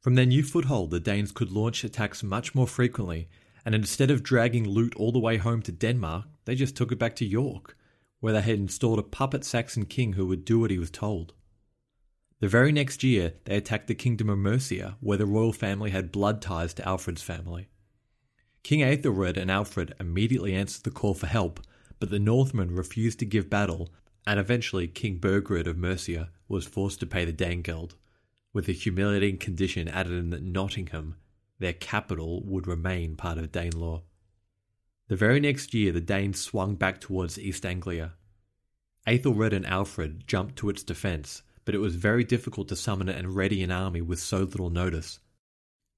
From 0.00 0.14
their 0.14 0.26
new 0.26 0.42
foothold, 0.42 0.90
the 0.90 1.00
Danes 1.00 1.32
could 1.32 1.50
launch 1.50 1.82
attacks 1.84 2.22
much 2.22 2.54
more 2.54 2.66
frequently, 2.66 3.30
and 3.64 3.74
instead 3.74 4.10
of 4.10 4.22
dragging 4.22 4.68
loot 4.68 4.94
all 4.96 5.10
the 5.10 5.18
way 5.18 5.38
home 5.38 5.62
to 5.62 5.72
Denmark, 5.72 6.26
they 6.44 6.54
just 6.54 6.76
took 6.76 6.92
it 6.92 6.98
back 6.98 7.16
to 7.16 7.24
York, 7.24 7.78
where 8.20 8.34
they 8.34 8.42
had 8.42 8.58
installed 8.58 8.98
a 8.98 9.02
puppet 9.02 9.42
Saxon 9.42 9.86
king 9.86 10.12
who 10.12 10.26
would 10.26 10.44
do 10.44 10.58
what 10.58 10.70
he 10.70 10.78
was 10.78 10.90
told. 10.90 11.32
The 12.40 12.48
very 12.48 12.72
next 12.72 13.04
year, 13.04 13.34
they 13.44 13.56
attacked 13.56 13.86
the 13.86 13.94
kingdom 13.94 14.28
of 14.28 14.38
Mercia, 14.38 14.96
where 15.00 15.18
the 15.18 15.26
royal 15.26 15.52
family 15.52 15.90
had 15.90 16.10
blood 16.10 16.40
ties 16.40 16.74
to 16.74 16.88
Alfred's 16.88 17.22
family. 17.22 17.68
King 18.62 18.82
Aethelred 18.82 19.36
and 19.36 19.50
Alfred 19.50 19.94
immediately 20.00 20.54
answered 20.54 20.84
the 20.84 20.90
call 20.90 21.14
for 21.14 21.26
help, 21.26 21.60
but 21.98 22.10
the 22.10 22.18
Northmen 22.18 22.74
refused 22.74 23.18
to 23.18 23.26
give 23.26 23.50
battle, 23.50 23.90
and 24.26 24.40
eventually 24.40 24.88
King 24.88 25.18
Burgred 25.18 25.66
of 25.66 25.76
Mercia 25.76 26.30
was 26.48 26.66
forced 26.66 27.00
to 27.00 27.06
pay 27.06 27.24
the 27.24 27.32
Danegeld 27.32 27.94
with 28.52 28.66
the 28.66 28.72
humiliating 28.72 29.38
condition 29.38 29.88
added 29.88 30.12
in 30.12 30.30
that 30.30 30.42
Nottingham, 30.42 31.16
their 31.58 31.72
capital, 31.72 32.42
would 32.44 32.66
remain 32.66 33.16
part 33.16 33.38
of 33.38 33.52
Danelaw. 33.52 34.02
The 35.08 35.16
very 35.16 35.40
next 35.40 35.74
year, 35.74 35.92
the 35.92 36.00
Danes 36.00 36.40
swung 36.40 36.74
back 36.74 37.00
towards 37.00 37.38
East 37.38 37.64
Anglia. 37.64 38.14
Aethelred 39.06 39.52
and 39.52 39.66
Alfred 39.66 40.26
jumped 40.26 40.56
to 40.56 40.68
its 40.68 40.82
defence, 40.82 41.42
but 41.64 41.74
it 41.74 41.78
was 41.78 41.96
very 41.96 42.24
difficult 42.24 42.68
to 42.68 42.76
summon 42.76 43.08
and 43.08 43.34
ready 43.34 43.62
an 43.62 43.70
army 43.70 44.00
with 44.00 44.18
so 44.18 44.38
little 44.38 44.70
notice. 44.70 45.20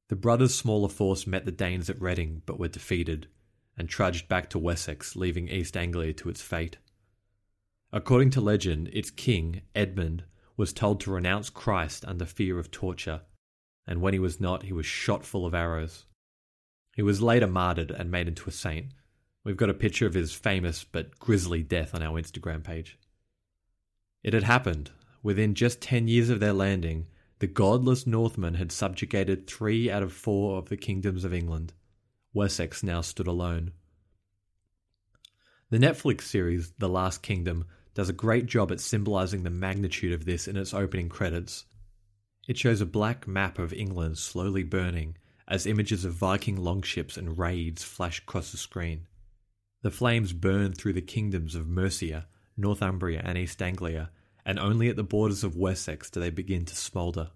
The 0.08 0.16
brothers' 0.16 0.54
smaller 0.54 0.88
force 0.88 1.26
met 1.26 1.44
the 1.44 1.52
Danes 1.52 1.88
at 1.88 2.00
Reading, 2.00 2.42
but 2.44 2.58
were 2.58 2.68
defeated, 2.68 3.28
and 3.76 3.88
trudged 3.88 4.28
back 4.28 4.50
to 4.50 4.58
Wessex, 4.58 5.16
leaving 5.16 5.48
East 5.48 5.76
Anglia 5.76 6.12
to 6.14 6.28
its 6.28 6.42
fate. 6.42 6.78
According 7.92 8.30
to 8.30 8.40
legend, 8.40 8.88
its 8.92 9.10
king, 9.10 9.62
Edmund, 9.74 10.24
was 10.56 10.72
told 10.72 11.00
to 11.00 11.10
renounce 11.10 11.50
Christ 11.50 12.04
under 12.06 12.24
fear 12.24 12.58
of 12.58 12.70
torture, 12.70 13.22
and 13.86 14.00
when 14.00 14.12
he 14.12 14.18
was 14.18 14.40
not, 14.40 14.64
he 14.64 14.72
was 14.72 14.86
shot 14.86 15.24
full 15.24 15.46
of 15.46 15.54
arrows. 15.54 16.06
He 16.94 17.02
was 17.02 17.22
later 17.22 17.46
martyred 17.46 17.90
and 17.90 18.10
made 18.10 18.28
into 18.28 18.48
a 18.48 18.52
saint. 18.52 18.92
We've 19.44 19.56
got 19.56 19.70
a 19.70 19.74
picture 19.74 20.06
of 20.06 20.14
his 20.14 20.32
famous 20.32 20.84
but 20.84 21.18
grisly 21.18 21.62
death 21.62 21.94
on 21.94 22.02
our 22.02 22.20
Instagram 22.20 22.62
page. 22.62 22.98
It 24.22 24.34
had 24.34 24.44
happened. 24.44 24.90
Within 25.22 25.54
just 25.54 25.80
10 25.80 26.08
years 26.08 26.28
of 26.30 26.40
their 26.40 26.52
landing, 26.52 27.06
the 27.38 27.46
godless 27.46 28.06
Northmen 28.06 28.54
had 28.54 28.72
subjugated 28.72 29.46
three 29.46 29.90
out 29.90 30.02
of 30.02 30.12
four 30.12 30.58
of 30.58 30.68
the 30.68 30.76
kingdoms 30.76 31.24
of 31.24 31.34
England. 31.34 31.72
Wessex 32.32 32.82
now 32.82 33.00
stood 33.00 33.26
alone. 33.26 33.72
The 35.70 35.78
Netflix 35.78 36.22
series, 36.22 36.72
The 36.78 36.88
Last 36.88 37.22
Kingdom, 37.22 37.64
does 37.94 38.08
a 38.08 38.14
great 38.14 38.46
job 38.46 38.72
at 38.72 38.80
symbolizing 38.80 39.42
the 39.42 39.50
magnitude 39.50 40.12
of 40.12 40.24
this 40.24 40.48
in 40.48 40.56
its 40.56 40.74
opening 40.74 41.08
credits. 41.08 41.66
It 42.48 42.58
shows 42.58 42.80
a 42.80 42.86
black 42.86 43.26
map 43.28 43.58
of 43.58 43.72
England 43.72 44.18
slowly 44.18 44.62
burning 44.62 45.16
as 45.46 45.66
images 45.66 46.04
of 46.04 46.14
Viking 46.14 46.56
longships 46.56 47.16
and 47.16 47.38
raids 47.38 47.84
flash 47.84 48.18
across 48.18 48.50
the 48.50 48.56
screen. 48.56 49.06
The 49.82 49.90
flames 49.90 50.32
burn 50.32 50.72
through 50.72 50.94
the 50.94 51.02
kingdoms 51.02 51.54
of 51.54 51.66
Mercia, 51.66 52.26
Northumbria, 52.56 53.20
and 53.24 53.36
East 53.36 53.60
Anglia, 53.60 54.10
and 54.44 54.58
only 54.58 54.88
at 54.88 54.96
the 54.96 55.02
borders 55.02 55.44
of 55.44 55.56
Wessex 55.56 56.10
do 56.10 56.20
they 56.20 56.30
begin 56.30 56.64
to 56.64 56.76
smoulder. 56.76 57.30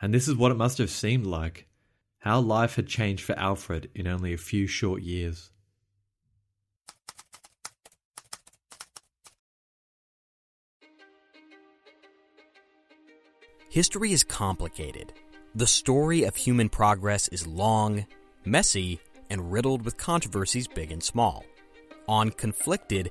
And 0.00 0.12
this 0.12 0.28
is 0.28 0.34
what 0.34 0.50
it 0.50 0.56
must 0.56 0.78
have 0.78 0.90
seemed 0.90 1.26
like 1.26 1.68
how 2.18 2.38
life 2.38 2.76
had 2.76 2.86
changed 2.86 3.24
for 3.24 3.36
Alfred 3.38 3.90
in 3.94 4.06
only 4.06 4.32
a 4.32 4.38
few 4.38 4.68
short 4.68 5.02
years. 5.02 5.50
History 13.68 14.12
is 14.12 14.22
complicated. 14.22 15.14
The 15.54 15.66
story 15.66 16.24
of 16.24 16.36
human 16.36 16.68
progress 16.68 17.26
is 17.28 17.46
long, 17.46 18.06
messy, 18.44 19.00
and 19.30 19.50
riddled 19.50 19.84
with 19.84 19.96
controversies 19.96 20.68
big 20.68 20.92
and 20.92 21.02
small. 21.02 21.44
On 22.06 22.30
Conflicted, 22.30 23.10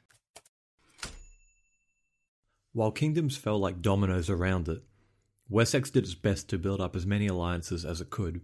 While 2.73 2.91
kingdoms 2.91 3.35
fell 3.35 3.59
like 3.59 3.81
dominoes 3.81 4.29
around 4.29 4.69
it, 4.69 4.83
Wessex 5.49 5.89
did 5.89 6.05
its 6.05 6.15
best 6.15 6.49
to 6.49 6.57
build 6.57 6.79
up 6.79 6.95
as 6.95 7.05
many 7.05 7.27
alliances 7.27 7.83
as 7.83 7.99
it 7.99 8.09
could. 8.09 8.41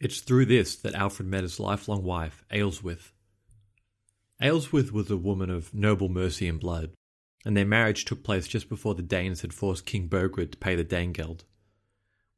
It's 0.00 0.20
through 0.20 0.46
this 0.46 0.76
that 0.76 0.94
Alfred 0.94 1.28
met 1.28 1.42
his 1.42 1.58
lifelong 1.58 2.04
wife, 2.04 2.44
Ealhswith. 2.52 3.10
Ealhswith 4.40 4.92
was 4.92 5.10
a 5.10 5.16
woman 5.16 5.50
of 5.50 5.74
noble 5.74 6.08
Mercian 6.08 6.58
blood, 6.58 6.90
and 7.44 7.56
their 7.56 7.64
marriage 7.64 8.04
took 8.04 8.22
place 8.22 8.46
just 8.46 8.68
before 8.68 8.94
the 8.94 9.02
Danes 9.02 9.40
had 9.40 9.52
forced 9.52 9.86
King 9.86 10.06
Burgred 10.06 10.52
to 10.52 10.58
pay 10.58 10.76
the 10.76 10.84
Danegeld. 10.84 11.44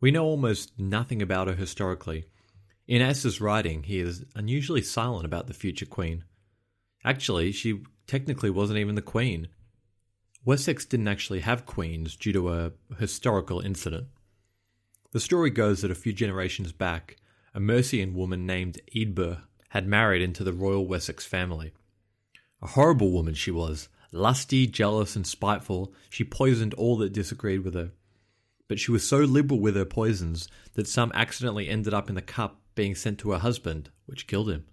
We 0.00 0.10
know 0.10 0.24
almost 0.24 0.78
nothing 0.78 1.22
about 1.22 1.48
her 1.48 1.54
historically. 1.54 2.26
In 2.86 3.00
Asser's 3.00 3.40
writing, 3.40 3.84
he 3.84 3.98
is 4.00 4.24
unusually 4.34 4.82
silent 4.82 5.24
about 5.24 5.46
the 5.46 5.54
future 5.54 5.86
queen. 5.86 6.24
Actually, 7.04 7.52
she 7.52 7.82
technically 8.06 8.50
wasn't 8.50 8.78
even 8.78 8.94
the 8.94 9.02
queen. 9.02 9.48
Wessex 10.44 10.84
didn't 10.84 11.08
actually 11.08 11.40
have 11.40 11.64
queens 11.64 12.16
due 12.16 12.32
to 12.32 12.52
a 12.52 12.72
historical 12.98 13.60
incident. 13.60 14.08
The 15.12 15.20
story 15.20 15.50
goes 15.50 15.80
that 15.80 15.90
a 15.90 15.94
few 15.94 16.12
generations 16.12 16.72
back, 16.72 17.16
a 17.54 17.60
Mercian 17.60 18.14
woman 18.14 18.44
named 18.46 18.80
Eadburh 18.94 19.42
had 19.70 19.86
married 19.86 20.20
into 20.22 20.44
the 20.44 20.52
royal 20.52 20.86
Wessex 20.86 21.24
family. 21.24 21.72
A 22.60 22.68
horrible 22.68 23.10
woman 23.10 23.34
she 23.34 23.50
was, 23.50 23.88
lusty, 24.12 24.66
jealous, 24.66 25.16
and 25.16 25.26
spiteful. 25.26 25.92
She 26.10 26.24
poisoned 26.24 26.74
all 26.74 26.96
that 26.98 27.12
disagreed 27.12 27.64
with 27.64 27.74
her. 27.74 27.92
But 28.68 28.78
she 28.78 28.90
was 28.90 29.06
so 29.06 29.18
liberal 29.18 29.60
with 29.60 29.76
her 29.76 29.84
poisons 29.84 30.48
that 30.74 30.88
some 30.88 31.12
accidentally 31.14 31.68
ended 31.68 31.94
up 31.94 32.08
in 32.08 32.14
the 32.14 32.22
cup 32.22 32.60
being 32.74 32.94
sent 32.94 33.18
to 33.20 33.32
her 33.32 33.38
husband, 33.38 33.90
which 34.06 34.26
killed 34.26 34.50
him. 34.50 34.64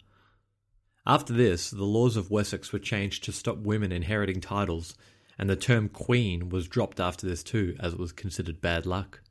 After 1.05 1.33
this, 1.33 1.71
the 1.71 1.83
laws 1.83 2.15
of 2.15 2.29
Wessex 2.29 2.71
were 2.71 2.79
changed 2.79 3.23
to 3.23 3.31
stop 3.31 3.57
women 3.57 3.91
inheriting 3.91 4.39
titles, 4.39 4.95
and 5.41 5.49
the 5.49 5.55
term 5.55 5.89
queen 5.89 6.49
was 6.49 6.67
dropped 6.67 6.99
after 6.99 7.25
this 7.27 7.41
too, 7.41 7.75
as 7.79 7.93
it 7.93 7.99
was 7.99 8.11
considered 8.11 8.61
bad 8.61 8.85
luck. 8.85 9.21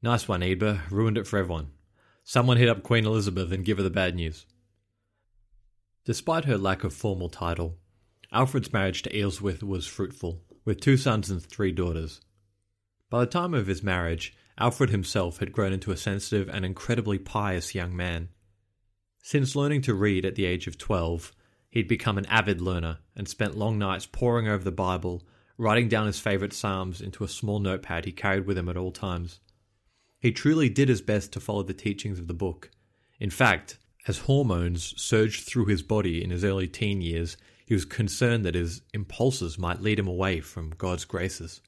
Nice 0.00 0.26
one, 0.26 0.40
Eadburh. 0.40 0.90
Ruined 0.90 1.18
it 1.18 1.26
for 1.26 1.38
everyone. 1.38 1.72
Someone 2.24 2.56
hit 2.56 2.70
up 2.70 2.82
Queen 2.82 3.04
Elizabeth 3.04 3.52
and 3.52 3.66
give 3.66 3.76
her 3.76 3.82
the 3.82 3.90
bad 3.90 4.14
news. 4.14 4.46
Despite 6.06 6.46
her 6.46 6.56
lack 6.56 6.84
of 6.84 6.94
formal 6.94 7.28
title, 7.28 7.76
Alfred's 8.32 8.72
marriage 8.72 9.02
to 9.02 9.10
Ealhswith 9.10 9.62
was 9.62 9.86
fruitful, 9.86 10.40
with 10.64 10.80
two 10.80 10.96
sons 10.96 11.28
and 11.28 11.42
three 11.42 11.70
daughters. 11.70 12.22
By 13.10 13.20
the 13.20 13.26
time 13.26 13.52
of 13.52 13.66
his 13.66 13.82
marriage, 13.82 14.34
Alfred 14.58 14.88
himself 14.88 15.38
had 15.38 15.52
grown 15.52 15.74
into 15.74 15.92
a 15.92 15.98
sensitive 15.98 16.48
and 16.48 16.64
incredibly 16.64 17.18
pious 17.18 17.74
young 17.74 17.94
man. 17.94 18.30
Since 19.22 19.54
learning 19.54 19.82
to 19.82 19.92
read 19.92 20.24
at 20.24 20.34
the 20.34 20.46
age 20.46 20.66
of 20.66 20.78
12, 20.78 21.34
he'd 21.70 21.88
become 21.88 22.18
an 22.18 22.26
avid 22.26 22.60
learner 22.60 22.98
and 23.16 23.28
spent 23.28 23.56
long 23.56 23.78
nights 23.78 24.06
poring 24.06 24.48
over 24.48 24.64
the 24.64 24.70
Bible, 24.70 25.22
writing 25.56 25.88
down 25.88 26.06
his 26.06 26.20
favourite 26.20 26.52
psalms 26.52 27.00
into 27.00 27.24
a 27.24 27.28
small 27.28 27.58
notepad 27.58 28.04
he 28.04 28.12
carried 28.12 28.46
with 28.46 28.56
him 28.56 28.68
at 28.68 28.76
all 28.76 28.92
times. 28.92 29.40
He 30.20 30.32
truly 30.32 30.68
did 30.68 30.88
his 30.88 31.00
best 31.00 31.32
to 31.32 31.40
follow 31.40 31.62
the 31.62 31.74
teachings 31.74 32.18
of 32.18 32.26
the 32.26 32.34
book. 32.34 32.70
In 33.20 33.30
fact, 33.30 33.78
as 34.06 34.20
hormones 34.20 34.94
surged 35.00 35.46
through 35.46 35.66
his 35.66 35.82
body 35.82 36.22
in 36.22 36.30
his 36.30 36.44
early 36.44 36.66
teen 36.66 37.00
years, 37.00 37.36
he 37.66 37.74
was 37.74 37.84
concerned 37.84 38.44
that 38.46 38.54
his 38.54 38.80
impulses 38.94 39.58
might 39.58 39.82
lead 39.82 39.98
him 39.98 40.08
away 40.08 40.40
from 40.40 40.70
God's 40.70 41.04
graces. 41.04 41.60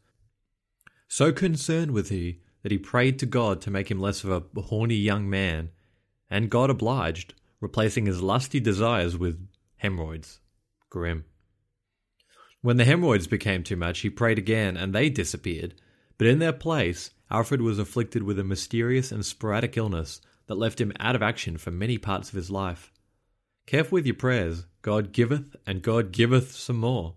So 1.09 1.33
concerned 1.33 1.90
was 1.90 2.09
he 2.09 2.40
that 2.62 2.73
he 2.73 2.78
prayed 2.78 3.19
to 3.19 3.26
God 3.26 3.61
to 3.61 3.71
make 3.71 3.90
him 3.90 4.00
less 4.00 4.25
of 4.25 4.30
a 4.30 4.61
horny 4.62 4.95
young 4.95 5.28
man, 5.28 5.71
and 6.30 6.49
God 6.49 6.71
obliged, 6.71 7.35
replacing 7.61 8.07
his 8.07 8.23
lusty 8.23 8.61
desires 8.61 9.19
with 9.19 9.47
hemorrhoids. 9.80 10.40
Grim. 10.90 11.25
When 12.60 12.76
the 12.76 12.84
hemorrhoids 12.84 13.26
became 13.26 13.62
too 13.62 13.76
much, 13.76 14.00
he 14.00 14.10
prayed 14.10 14.38
again, 14.38 14.76
and 14.76 14.94
they 14.94 15.08
disappeared. 15.08 15.75
But 16.18 16.26
in 16.26 16.38
their 16.38 16.52
place, 16.52 17.12
Alfred 17.30 17.62
was 17.62 17.78
afflicted 17.78 18.22
with 18.22 18.38
a 18.38 18.44
mysterious 18.44 19.10
and 19.10 19.25
sporadic 19.25 19.78
illness 19.78 20.20
that 20.49 20.58
left 20.58 20.80
him 20.80 20.92
out 21.00 21.16
of 21.16 21.22
action 21.22 21.56
for 21.56 21.70
many 21.70 21.96
parts 21.96 22.28
of 22.28 22.34
his 22.34 22.50
life. 22.50 22.92
Careful 23.66 23.96
with 23.96 24.06
your 24.06 24.16
prayers. 24.16 24.66
God 24.82 25.12
giveth, 25.12 25.56
and 25.66 25.80
God 25.80 26.12
giveth 26.12 26.52
some 26.52 26.76
more. 26.76 27.14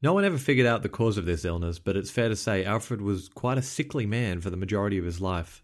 No 0.00 0.14
one 0.14 0.24
ever 0.24 0.38
figured 0.38 0.66
out 0.66 0.82
the 0.82 0.88
cause 0.88 1.18
of 1.18 1.26
this 1.26 1.44
illness, 1.44 1.78
but 1.78 1.96
it's 1.96 2.10
fair 2.10 2.28
to 2.30 2.36
say 2.36 2.64
Alfred 2.64 3.02
was 3.02 3.28
quite 3.28 3.58
a 3.58 3.62
sickly 3.62 4.06
man 4.06 4.40
for 4.40 4.48
the 4.48 4.56
majority 4.56 4.96
of 4.96 5.04
his 5.04 5.20
life. 5.20 5.62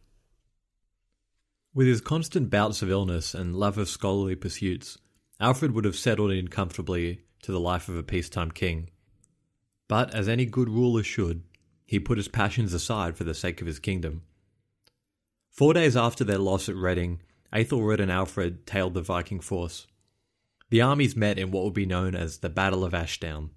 With 1.73 1.87
his 1.87 2.01
constant 2.01 2.51
bouts 2.51 2.83
of 2.83 2.91
illness 2.91 3.33
and 3.33 3.57
love 3.57 3.79
of 3.79 3.89
scholarly 3.89 4.35
pursuits, 4.35 4.99
Alfred 5.41 5.73
would 5.73 5.85
have 5.85 5.97
settled 5.97 6.31
in 6.31 6.49
comfortably 6.49 7.23
to 7.43 7.53
the 7.53 7.61
life 7.61 7.89
of 7.89 7.97
a 7.97 8.03
peacetime 8.03 8.51
king. 8.51 8.91
But, 9.89 10.15
as 10.15 10.29
any 10.29 10.47
good 10.47 10.69
ruler 10.69 11.03
should, 11.03 11.43
he 11.85 11.99
put 11.99 12.19
his 12.19 12.29
passions 12.29 12.73
aside 12.73 13.17
for 13.17 13.25
the 13.25 13.35
sake 13.35 13.61
of 13.61 13.67
his 13.67 13.79
kingdom. 13.79 14.23
Four 15.51 15.75
days 15.75 15.97
after 15.97 16.25
their 16.25 16.39
loss 16.39 16.69
at 16.69 16.77
Reading, 16.77 17.21
Aethelred 17.53 18.01
and 18.01 18.11
Alfred 18.11 18.67
tailed 18.67 18.95
the 18.95 19.03
Viking 19.03 19.41
force. 19.41 19.87
The 20.71 20.81
armies 20.81 21.15
met 21.15 21.39
in 21.39 21.51
what 21.51 21.65
would 21.65 21.75
be 21.75 21.87
known 21.87 22.15
as 22.15 22.39
the 22.39 22.49
Battle 22.49 22.85
of 22.85 22.95
Ashdown. 22.95 23.51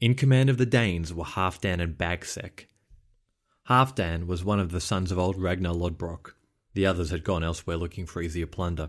In 0.00 0.14
command 0.14 0.50
of 0.50 0.58
the 0.58 0.66
Danes 0.66 1.14
were 1.14 1.24
Halfdan 1.24 1.80
and 1.80 1.96
Bagsec. 1.96 2.66
Halfdan 3.68 4.26
was 4.26 4.44
one 4.44 4.58
of 4.58 4.72
the 4.72 4.80
sons 4.80 5.12
of 5.12 5.18
old 5.18 5.40
Ragnar 5.40 5.72
Lodbrok. 5.72 6.34
The 6.74 6.86
others 6.86 7.10
had 7.10 7.22
gone 7.22 7.44
elsewhere 7.44 7.76
looking 7.76 8.06
for 8.06 8.20
easier 8.20 8.46
plunder. 8.46 8.88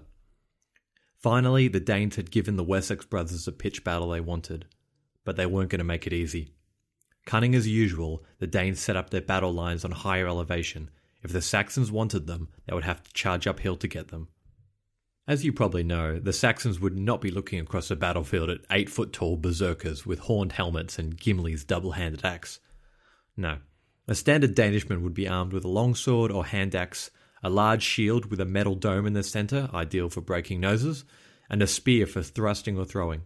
Finally, 1.26 1.68
the 1.68 1.80
Danes 1.80 2.18
had 2.18 2.30
given 2.30 2.56
the 2.56 2.64
Wessex 2.64 3.04
brothers 3.04 3.48
a 3.48 3.52
pitched 3.52 3.84
battle 3.84 4.10
they 4.10 4.22
wanted, 4.22 4.66
but 5.24 5.36
they 5.36 5.48
weren't 5.48 5.72
going 5.72 5.80
to 5.80 5.84
make 5.84 6.06
it 6.06 6.14
easy. 6.14 6.54
Cunning 7.26 7.56
as 7.56 7.68
usual, 7.68 8.24
the 8.38 8.46
Danes 8.46 8.80
set 8.80 8.96
up 8.96 9.10
their 9.10 9.22
battle 9.22 9.52
lines 9.52 9.84
on 9.84 9.90
higher 9.90 10.28
elevation 10.28 10.92
if 11.24 11.32
the 11.32 11.42
Saxons 11.42 11.92
wanted 11.92 12.28
them, 12.28 12.50
they 12.68 12.76
would 12.76 12.84
have 12.84 13.02
to 13.02 13.12
charge 13.14 13.48
uphill 13.48 13.76
to 13.78 13.88
get 13.88 14.10
them. 14.10 14.28
As 15.28 15.44
you 15.44 15.52
probably 15.52 15.82
know, 15.82 16.20
the 16.20 16.32
Saxons 16.32 16.80
would 16.80 16.96
not 16.96 17.22
be 17.22 17.32
looking 17.32 17.60
across 17.60 17.90
a 17.90 17.96
battlefield 17.96 18.52
at 18.52 18.62
eight 18.70 18.92
foot 18.92 19.12
tall 19.12 19.36
berserkers 19.36 20.06
with 20.06 20.20
horned 20.20 20.52
helmets 20.52 21.00
and 21.00 21.18
Gimli's 21.18 21.64
double 21.64 21.94
handed 21.94 22.24
axe. 22.24 22.60
No. 23.36 23.58
A 24.08 24.14
standard 24.14 24.56
Danishman 24.56 25.02
would 25.02 25.16
be 25.16 25.28
armed 25.28 25.54
with 25.54 25.66
a 25.66 25.70
longsword 25.70 26.32
or 26.32 26.46
hand 26.46 26.76
axe, 26.76 27.10
a 27.46 27.50
large 27.50 27.84
shield 27.84 28.26
with 28.32 28.40
a 28.40 28.46
metal 28.46 28.74
dome 28.74 29.06
in 29.06 29.14
the 29.14 29.22
centre, 29.22 29.70
ideal 29.72 30.10
for 30.10 30.20
breaking 30.20 30.60
noses, 30.60 31.06
and 31.48 31.62
a 31.62 31.68
spear 31.68 32.08
for 32.08 32.24
thrusting 32.24 32.76
or 32.76 32.86
throwing. 32.86 33.22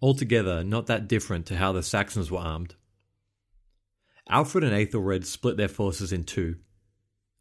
Altogether, 0.00 0.62
not 0.62 0.86
that 0.86 1.08
different 1.08 1.44
to 1.46 1.56
how 1.56 1.72
the 1.72 1.82
Saxons 1.82 2.30
were 2.30 2.38
armed. 2.38 2.76
Alfred 4.28 4.62
and 4.62 4.72
Aethelred 4.72 5.26
split 5.26 5.56
their 5.56 5.66
forces 5.66 6.12
in 6.12 6.22
two, 6.22 6.58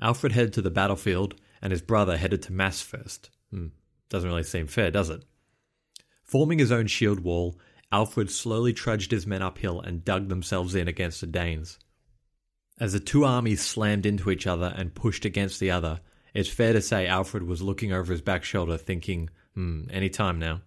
Alfred 0.02 0.34
headed 0.34 0.54
to 0.54 0.64
the 0.64 0.72
battlefield, 0.72 1.36
and 1.62 1.70
his 1.70 1.84
brother 1.84 2.18
headed 2.18 2.42
to 2.42 2.52
Mass 2.52 2.82
first. 2.82 3.30
Hmm. 3.52 3.68
Doesn't 4.10 4.30
really 4.30 4.42
seem 4.42 4.66
fair, 4.66 4.90
does 4.90 5.12
it? 5.12 5.24
Forming 6.24 6.58
his 6.58 6.72
own 6.72 6.88
shield 6.88 7.20
wall, 7.20 7.60
Alfred 7.92 8.32
slowly 8.32 8.74
trudged 8.74 9.12
his 9.12 9.28
men 9.28 9.44
uphill 9.44 9.80
and 9.80 10.04
dug 10.04 10.28
themselves 10.28 10.74
in 10.74 10.88
against 10.88 11.22
the 11.22 11.28
Danes. 11.28 11.78
As 12.80 12.94
the 12.94 13.00
two 13.00 13.24
armies 13.24 13.62
slammed 13.62 14.06
into 14.06 14.32
each 14.32 14.48
other 14.48 14.74
and 14.76 14.96
pushed 14.96 15.26
against 15.26 15.60
the 15.60 15.72
other, 15.72 16.02
it's 16.34 16.50
fair 16.50 16.74
to 16.74 16.82
say 16.82 17.06
Alfred 17.06 17.44
was 17.44 17.62
looking 17.62 17.94
over 17.94 18.12
his 18.12 18.22
back 18.22 18.44
shoulder, 18.44 18.78
thinking, 18.78 19.30
hmm, 19.54 19.84
any 19.92 20.10
time 20.10 20.40
now. 20.40 20.62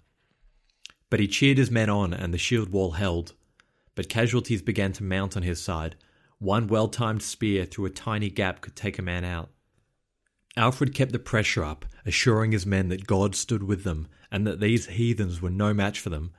But 1.11 1.21
he 1.21 1.29
cheered 1.29 1.59
his 1.59 1.71
men 1.71 1.90
on, 1.90 2.12
and 2.12 2.33
the 2.33 2.38
shield 2.38 2.71
wall 2.71 2.92
held. 2.92 3.35
But 3.95 4.09
casualties 4.09 4.62
began 4.62 4.92
to 4.92 5.03
mount 5.03 5.37
on 5.37 5.42
his 5.42 5.62
side, 5.62 5.97
one 6.38 6.69
well 6.69 6.88
timed 6.88 7.23
spear 7.23 7.64
through 7.64 7.87
a 7.87 7.90
tiny 7.90 8.31
gap 8.31 8.61
could 8.61 8.77
take 8.77 8.99
a 8.99 9.03
man 9.03 9.25
out. 9.25 9.51
Alfred 10.57 10.95
kept 10.95 11.12
the 11.12 11.19
pressure 11.19 11.64
up, 11.64 11.85
assuring 12.05 12.53
his 12.53 12.64
men 12.64 12.88
that 12.88 13.07
God 13.07 13.35
stood 13.35 13.62
with 13.62 13.85
them 13.85 14.09
and 14.31 14.47
that 14.47 14.61
these 14.61 14.87
heathens 14.87 15.42
were 15.42 15.51
no 15.51 15.75
match 15.75 16.01
for 16.01 16.11
them. 16.11 16.33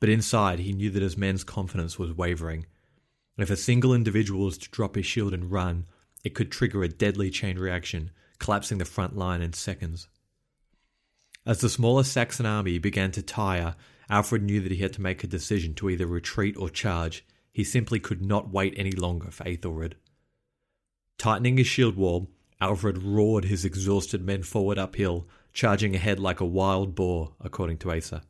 But 0.00 0.08
inside, 0.08 0.60
he 0.60 0.72
knew 0.72 0.90
that 0.90 1.02
his 1.02 1.16
men's 1.16 1.44
confidence 1.44 1.98
was 1.98 2.12
wavering. 2.12 2.66
If 3.40 3.48
a 3.50 3.56
single 3.56 3.94
individual 3.94 4.44
was 4.44 4.58
to 4.58 4.70
drop 4.70 4.96
his 4.96 5.06
shield 5.06 5.32
and 5.32 5.50
run, 5.50 5.86
it 6.22 6.34
could 6.34 6.52
trigger 6.52 6.82
a 6.82 6.88
deadly 6.88 7.30
chain 7.30 7.58
reaction, 7.58 8.10
collapsing 8.38 8.78
the 8.78 8.84
front 8.84 9.16
line 9.16 9.40
in 9.40 9.54
seconds. 9.54 10.08
As 11.46 11.60
the 11.60 11.70
smaller 11.70 12.04
Saxon 12.04 12.44
army 12.44 12.78
began 12.78 13.12
to 13.12 13.22
tire, 13.22 13.76
Alfred 14.10 14.42
knew 14.42 14.60
that 14.60 14.72
he 14.72 14.82
had 14.82 14.92
to 14.92 15.00
make 15.00 15.24
a 15.24 15.26
decision 15.26 15.72
to 15.74 15.88
either 15.88 16.06
retreat 16.06 16.54
or 16.58 16.68
charge, 16.68 17.24
he 17.50 17.64
simply 17.64 17.98
could 17.98 18.20
not 18.20 18.52
wait 18.52 18.74
any 18.76 18.92
longer 18.92 19.30
for 19.30 19.46
Aethelred. 19.48 19.96
Tightening 21.16 21.56
his 21.56 21.66
shield 21.66 21.96
wall, 21.96 22.30
Alfred 22.60 23.02
roared 23.02 23.46
his 23.46 23.64
exhausted 23.64 24.22
men 24.22 24.42
forward 24.42 24.78
uphill, 24.78 25.26
charging 25.54 25.94
ahead 25.94 26.20
like 26.20 26.40
a 26.40 26.46
wild 26.46 26.94
boar, 26.94 27.32
according 27.40 27.78
to 27.78 27.90
Asser. 27.90 28.20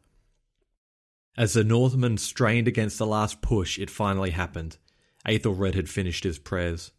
As 1.36 1.54
the 1.54 1.64
Northmen 1.64 2.16
strained 2.16 2.68
against 2.68 2.98
the 2.98 3.06
last 3.06 3.40
push, 3.42 3.78
it 3.78 3.90
finally 3.90 4.30
happened. 4.30 4.78
Aethelred 5.26 5.74
had 5.74 5.88
finished 5.88 6.24
his 6.24 6.38
prayers. 6.38 6.92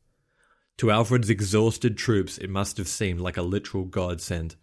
To 0.77 0.91
Alfred's 0.91 1.29
exhausted 1.29 1.97
troops, 1.97 2.37
it 2.37 2.49
must 2.49 2.77
have 2.77 2.87
seemed 2.87 3.19
like 3.19 3.37
a 3.37 3.41
literal 3.41 3.85
godsend. 3.85 4.55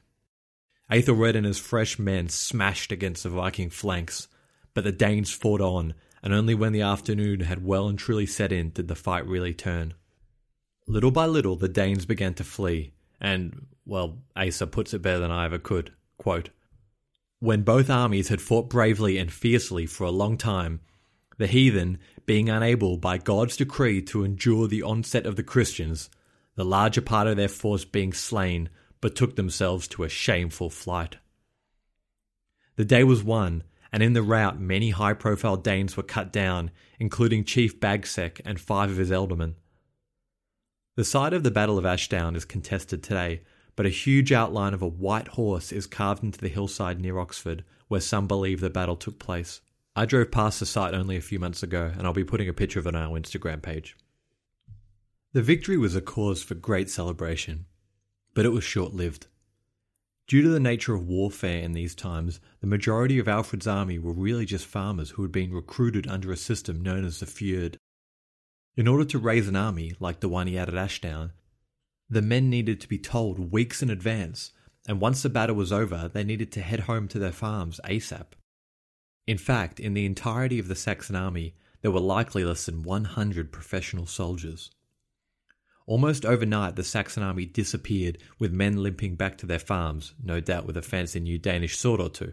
Aethelred 0.91 1.37
and 1.37 1.47
his 1.47 1.59
fresh 1.59 1.99
men 1.99 2.29
smashed 2.29 2.93
against 2.93 3.23
the 3.23 3.29
Viking 3.29 3.71
flanks, 3.71 4.29
but 4.75 4.85
the 4.85 4.93
Danes 4.93 5.31
fought 5.31 5.61
on, 5.61 5.95
and 6.23 6.33
only 6.33 6.55
when 6.55 6.73
the 6.73 6.83
afternoon 6.83 7.41
had 7.41 7.65
well 7.65 7.89
and 7.89 7.99
truly 7.99 8.27
set 8.27 8.53
in 8.53 8.71
did 8.71 8.89
the 8.89 8.95
fight 8.95 9.27
really 9.27 9.55
turn. 9.55 9.95
Little 10.87 11.11
by 11.11 11.27
little, 11.27 11.57
the 11.57 11.69
Danes 11.69 12.07
began 12.07 12.35
to 12.35 12.45
flee, 12.45 12.93
and, 13.21 13.67
well, 13.85 14.19
Asser 14.35 14.67
puts 14.67 14.95
it 14.95 15.03
better 15.03 15.19
than 15.19 15.31
I 15.31 15.45
ever 15.45 15.59
could. 15.59 15.93
Quote, 16.17 16.51
when 17.41 17.63
both 17.63 17.89
armies 17.89 18.29
had 18.29 18.41
fought 18.41 18.69
bravely 18.69 19.17
and 19.17 19.33
fiercely 19.33 19.87
for 19.87 20.05
a 20.05 20.11
long 20.11 20.37
time, 20.37 20.81
the 21.39 21.47
heathen, 21.47 21.99
being 22.27 22.51
unable 22.51 22.99
by 22.99 23.17
God's 23.17 23.57
decree 23.57 24.03
to 24.03 24.25
endure 24.25 24.69
the 24.69 24.83
onset 24.83 25.25
of 25.25 25.37
the 25.37 25.43
Christians, 25.43 26.11
the 26.57 26.65
larger 26.65 27.01
part 27.01 27.27
of 27.27 27.37
their 27.37 27.49
force 27.49 27.85
being 27.85 28.13
slain, 28.13 28.69
betook 29.01 29.37
themselves 29.37 29.89
to 29.89 30.05
a 30.05 30.09
shameful 30.09 30.69
flight. 30.69 31.17
The 32.77 32.85
day 32.85 33.05
was 33.05 33.23
won, 33.23 33.63
and 33.93 34.03
in 34.03 34.13
the 34.13 34.23
rout 34.23 34.61
many 34.61 34.91
high 34.91 35.15
profile 35.15 35.57
Danes 35.57 35.97
were 35.97 36.03
cut 36.03 36.33
down, 36.33 36.71
including 36.99 37.45
Chief 37.45 37.81
Bagsec 37.81 38.41
and 38.45 38.61
five 38.61 38.91
of 38.91 38.97
his 38.97 39.11
ealdormen. 39.11 39.55
The 40.97 41.05
site 41.05 41.33
of 41.33 41.45
the 41.45 41.51
Battle 41.53 41.79
of 41.79 41.87
Ashdown 41.87 42.35
is 42.35 42.45
contested 42.45 43.03
today, 43.03 43.43
but 43.77 43.87
a 43.87 43.91
huge 43.91 44.33
outline 44.33 44.75
of 44.75 44.83
a 44.83 44.89
white 44.89 45.29
horse 45.29 45.71
is 45.71 45.87
carved 45.87 46.25
into 46.25 46.41
the 46.41 46.49
hillside 46.49 47.01
near 47.01 47.21
Oxford, 47.21 47.65
where 47.87 48.01
some 48.01 48.27
believe 48.27 48.61
the 48.61 48.69
battle 48.69 48.97
took 48.97 49.21
place. 49.21 49.61
I 49.99 50.07
drove 50.07 50.31
past 50.31 50.61
the 50.61 50.67
site 50.67 50.95
only 50.95 51.17
a 51.17 51.21
few 51.21 51.41
months 51.41 51.65
ago, 51.65 51.91
and 51.99 52.07
I'll 52.07 52.13
be 52.13 52.23
putting 52.23 52.49
a 52.49 52.53
picture 52.53 52.79
of 52.79 52.87
it 52.87 52.95
on 52.95 53.03
our 53.03 53.19
Instagram 53.19 53.61
page. 53.61 53.97
The 55.33 55.43
victory 55.43 55.77
was 55.77 55.97
a 55.97 56.01
cause 56.01 56.41
for 56.41 56.55
great 56.55 56.89
celebration, 56.89 57.67
but 58.33 58.47
it 58.47 58.51
was 58.51 58.63
short 58.63 58.95
lived. 58.95 59.27
Due 60.29 60.41
to 60.41 60.51
the 60.51 60.61
nature 60.61 60.95
of 60.95 61.09
warfare 61.09 61.61
in 61.61 61.73
these 61.73 61.97
times, 61.97 62.39
the 62.61 62.67
majority 62.69 63.19
of 63.19 63.27
Alfred's 63.27 63.67
army 63.67 63.99
were 63.99 64.13
really 64.13 64.47
just 64.47 64.67
farmers 64.67 65.11
who 65.11 65.23
had 65.23 65.33
been 65.33 65.53
recruited 65.53 66.07
under 66.07 66.31
a 66.31 66.37
system 66.37 66.81
known 66.81 67.05
as 67.05 67.19
the 67.19 67.27
Fyrd. 67.27 67.75
In 68.77 68.87
order 68.87 69.05
to 69.07 69.19
raise 69.19 69.49
an 69.49 69.57
army 69.57 69.95
like 69.99 70.21
the 70.21 70.29
one 70.29 70.47
he 70.47 70.55
had 70.55 70.69
at 70.69 70.77
Ashdown, 70.77 71.33
the 72.09 72.23
men 72.23 72.49
needed 72.49 72.81
to 72.83 72.89
be 72.89 72.99
told 72.99 73.51
weeks 73.51 73.83
in 73.83 73.91
advance, 73.91 74.53
and 74.87 75.01
once 75.01 75.23
the 75.23 75.29
battle 75.29 75.57
was 75.57 75.73
over, 75.73 76.09
they 76.09 76.23
needed 76.23 76.53
to 76.53 76.63
head 76.63 76.81
home 76.87 77.09
to 77.09 77.19
their 77.19 77.33
farms 77.33 77.81
ASAP. 77.83 78.38
In 79.29 79.37
fact, 79.37 79.79
in 79.79 79.93
the 79.93 80.07
entirety 80.07 80.59
of 80.59 80.69
the 80.69 80.75
Saxon 80.75 81.15
army, 81.15 81.55
there 81.83 81.91
were 81.91 82.01
likely 82.01 82.47
less 82.47 82.65
than 82.65 82.83
100 82.83 83.53
professional 83.53 84.07
soldiers. 84.07 84.71
Almost 85.87 86.25
overnight, 86.25 86.77
the 86.77 86.83
Saxon 86.83 87.23
army 87.23 87.45
disappeared, 87.45 88.17
with 88.39 88.55
men 88.55 88.83
limping 88.83 89.17
back 89.17 89.37
to 89.37 89.47
their 89.47 89.59
farms, 89.59 90.15
no 90.25 90.41
doubt 90.41 90.65
with 90.65 90.79
a 90.79 90.83
fancy 90.83 91.21
new 91.21 91.39
Danish 91.39 91.77
sword 91.77 92.01
or 92.01 92.09
two. 92.09 92.33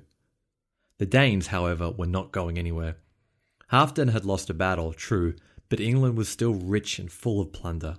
The 0.97 1.05
Danes, 1.05 1.47
however, 1.47 1.91
were 1.91 2.05
not 2.05 2.31
going 2.31 2.57
anywhere. 2.57 2.95
Halfdan 3.73 4.13
had 4.13 4.23
lost 4.23 4.49
a 4.49 4.53
battle, 4.53 4.93
true, 4.93 5.35
but 5.67 5.81
England 5.81 6.17
was 6.17 6.29
still 6.29 6.53
rich 6.53 6.97
and 6.97 7.11
full 7.11 7.41
of 7.41 7.51
plunder. 7.51 7.97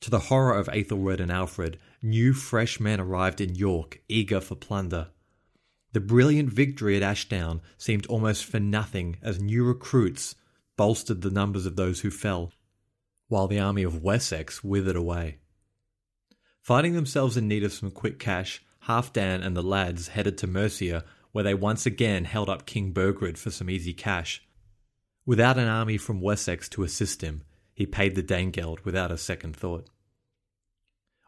To 0.00 0.10
the 0.10 0.18
horror 0.18 0.58
of 0.58 0.68
Aethelred 0.70 1.20
and 1.20 1.30
Alfred, 1.30 1.78
new 2.02 2.32
fresh 2.32 2.80
men 2.80 2.98
arrived 2.98 3.40
in 3.40 3.54
York, 3.54 4.02
eager 4.08 4.40
for 4.40 4.56
plunder. 4.56 5.10
The 5.92 6.00
brilliant 6.00 6.52
victory 6.52 6.96
at 6.96 7.02
Ashdown 7.02 7.60
seemed 7.76 8.06
almost 8.06 8.44
for 8.44 8.60
nothing 8.60 9.16
as 9.22 9.40
new 9.40 9.64
recruits 9.64 10.36
bolstered 10.76 11.22
the 11.22 11.30
numbers 11.30 11.66
of 11.66 11.76
those 11.76 12.00
who 12.00 12.10
fell 12.10 12.52
while 13.30 13.46
the 13.46 13.60
army 13.60 13.84
of 13.84 14.02
Wessex 14.02 14.64
withered 14.64 14.96
away. 14.96 15.38
Finding 16.60 16.94
themselves 16.94 17.36
in 17.36 17.46
need 17.46 17.62
of 17.62 17.72
some 17.72 17.90
quick 17.90 18.18
cash, 18.18 18.60
Halfdan 18.88 19.44
and 19.44 19.56
the 19.56 19.62
lads 19.62 20.08
headed 20.08 20.36
to 20.38 20.48
Mercia, 20.48 21.04
where 21.30 21.44
they 21.44 21.54
once 21.54 21.86
again 21.86 22.24
held 22.24 22.50
up 22.50 22.66
King 22.66 22.90
Burgred 22.90 23.38
for 23.38 23.50
some 23.50 23.70
easy 23.70 23.92
cash. 23.92 24.42
Without 25.24 25.58
an 25.58 25.68
army 25.68 25.96
from 25.96 26.20
Wessex 26.20 26.68
to 26.70 26.82
assist 26.82 27.22
him, 27.22 27.42
he 27.72 27.86
paid 27.86 28.16
the 28.16 28.22
Danegeld 28.22 28.80
without 28.80 29.12
a 29.12 29.16
second 29.16 29.54
thought. 29.54 29.88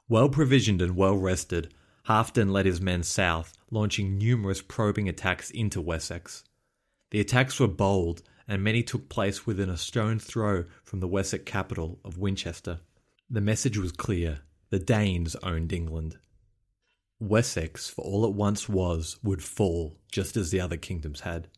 Well 0.09 0.29
provisioned 0.29 0.83
and 0.83 0.97
well 0.97 1.17
rested, 1.17 1.73
Halfdan 2.09 2.51
led 2.51 2.67
his 2.67 2.81
men 2.81 3.03
south, 3.03 3.57
launching 3.71 4.19
numerous 4.19 4.61
probing 4.61 5.09
attacks 5.09 5.51
into 5.51 5.81
Wessex. 5.81 6.45
The 7.11 7.21
attacks 7.21 7.61
were 7.61 7.69
bold 7.69 8.23
and 8.49 8.63
many 8.63 8.83
took 8.83 9.09
place 9.09 9.47
within 9.47 9.71
a 9.71 9.77
stone's 9.77 10.25
throw 10.25 10.65
from 10.83 11.01
the 11.01 11.09
Wessex 11.09 11.45
capital 11.45 12.01
of 12.05 12.19
Winchester. 12.19 12.81
The 13.31 13.41
message 13.41 13.79
was 13.79 13.93
clear 13.93 14.41
the 14.71 14.79
Danes 14.79 15.37
owned 15.43 15.73
England. 15.73 16.19
Wessex, 17.21 17.89
for 17.89 18.05
all 18.05 18.25
it 18.25 18.35
once 18.35 18.69
was, 18.69 19.19
would 19.23 19.43
fall, 19.43 19.97
just 20.11 20.37
as 20.37 20.51
the 20.51 20.61
other 20.61 20.77
kingdoms 20.77 21.21
had. 21.21 21.49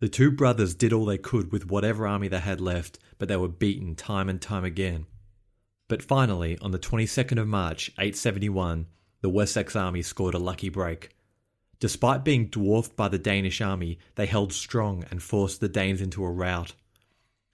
The 0.00 0.08
two 0.08 0.30
brothers 0.30 0.74
did 0.74 0.92
all 0.92 1.06
they 1.06 1.18
could 1.18 1.50
with 1.50 1.68
whatever 1.68 2.06
army 2.06 2.28
they 2.28 2.38
had 2.38 2.60
left, 2.60 3.00
but 3.18 3.28
they 3.28 3.36
were 3.36 3.48
beaten 3.48 3.96
time 3.96 4.28
and 4.28 4.40
time 4.40 4.64
again. 4.64 5.06
But 5.88 6.04
finally, 6.04 6.56
on 6.60 6.70
the 6.70 6.78
22nd 6.78 7.40
of 7.40 7.48
March, 7.48 7.90
871, 7.98 8.86
the 9.20 9.30
Wessex 9.30 9.74
army 9.74 10.02
scored 10.02 10.34
a 10.34 10.38
lucky 10.38 10.68
break. 10.68 11.10
Despite 11.80 12.24
being 12.24 12.46
dwarfed 12.46 12.96
by 12.96 13.08
the 13.08 13.18
Danish 13.18 13.60
army, 13.60 13.98
they 14.16 14.26
held 14.26 14.52
strong 14.52 15.04
and 15.10 15.22
forced 15.22 15.60
the 15.60 15.68
Danes 15.68 16.00
into 16.00 16.24
a 16.24 16.30
rout. 16.30 16.74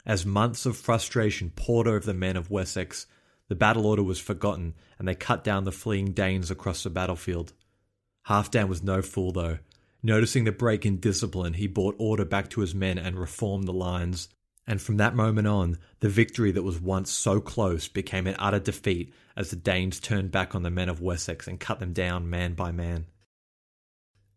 As 0.07 0.27
months 0.27 0.67
of 0.67 0.77
frustration 0.77 1.53
poured 1.55 1.87
over 1.87 2.01
the 2.01 2.15
men 2.15 2.37
of 2.37 2.51
Wessex, 2.51 3.07
the 3.49 3.55
battle 3.55 3.87
order 3.87 4.03
was 4.03 4.19
forgotten 4.19 4.75
and 4.99 5.07
they 5.07 5.15
cut 5.15 5.45
down 5.45 5.65
the 5.65 5.73
fleeing 5.73 6.13
Danes 6.13 6.51
across 6.51 6.83
the 6.83 6.91
battlefield. 6.91 7.53
Halfdan 8.29 8.69
was 8.69 8.83
no 8.83 9.03
fool, 9.03 9.33
though. 9.33 9.59
Noticing 10.03 10.45
the 10.45 10.53
break 10.53 10.85
in 10.85 11.01
discipline, 11.01 11.55
he 11.55 11.67
brought 11.67 11.97
order 11.99 12.25
back 12.25 12.51
to 12.51 12.61
his 12.61 12.75
men 12.75 12.99
and 12.99 13.19
reformed 13.19 13.67
the 13.67 13.73
lines. 13.73 14.29
And 14.67 14.81
from 14.81 14.97
that 14.97 15.15
moment 15.15 15.47
on, 15.47 15.79
the 16.01 16.09
victory 16.09 16.51
that 16.53 16.63
was 16.63 16.81
once 16.81 17.11
so 17.11 17.41
close 17.41 17.89
became 17.89 18.27
an 18.27 18.37
utter 18.39 18.61
defeat 18.61 19.13
as 19.37 19.51
the 19.51 19.57
Danes 19.57 20.01
turned 20.01 20.31
back 20.31 20.55
on 20.55 20.63
the 20.63 20.71
men 20.71 20.89
of 20.89 21.01
Wessex 21.03 21.47
and 21.47 21.61
cut 21.61 21.81
them 21.81 21.93
down 21.93 22.31
man 22.31 22.55
by 22.55 22.73
man 22.73 23.07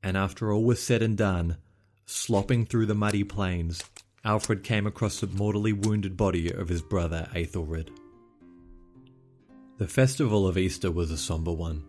and 0.03 0.15
after 0.15 0.51
all 0.51 0.63
was 0.63 0.81
said 0.81 1.01
and 1.01 1.17
done, 1.17 1.57
slopping 2.05 2.65
through 2.65 2.85
the 2.85 2.95
muddy 2.95 3.23
plains, 3.23 3.83
Alfred 4.23 4.63
came 4.63 4.87
across 4.87 5.19
the 5.19 5.27
mortally 5.27 5.73
wounded 5.73 6.15
body 6.15 6.49
of 6.51 6.69
his 6.69 6.81
brother 6.81 7.27
Aethelred. 7.35 7.91
The 9.77 9.87
festival 9.87 10.47
of 10.47 10.57
Easter 10.57 10.91
was 10.91 11.11
a 11.11 11.17
somber 11.17 11.51
one. 11.51 11.83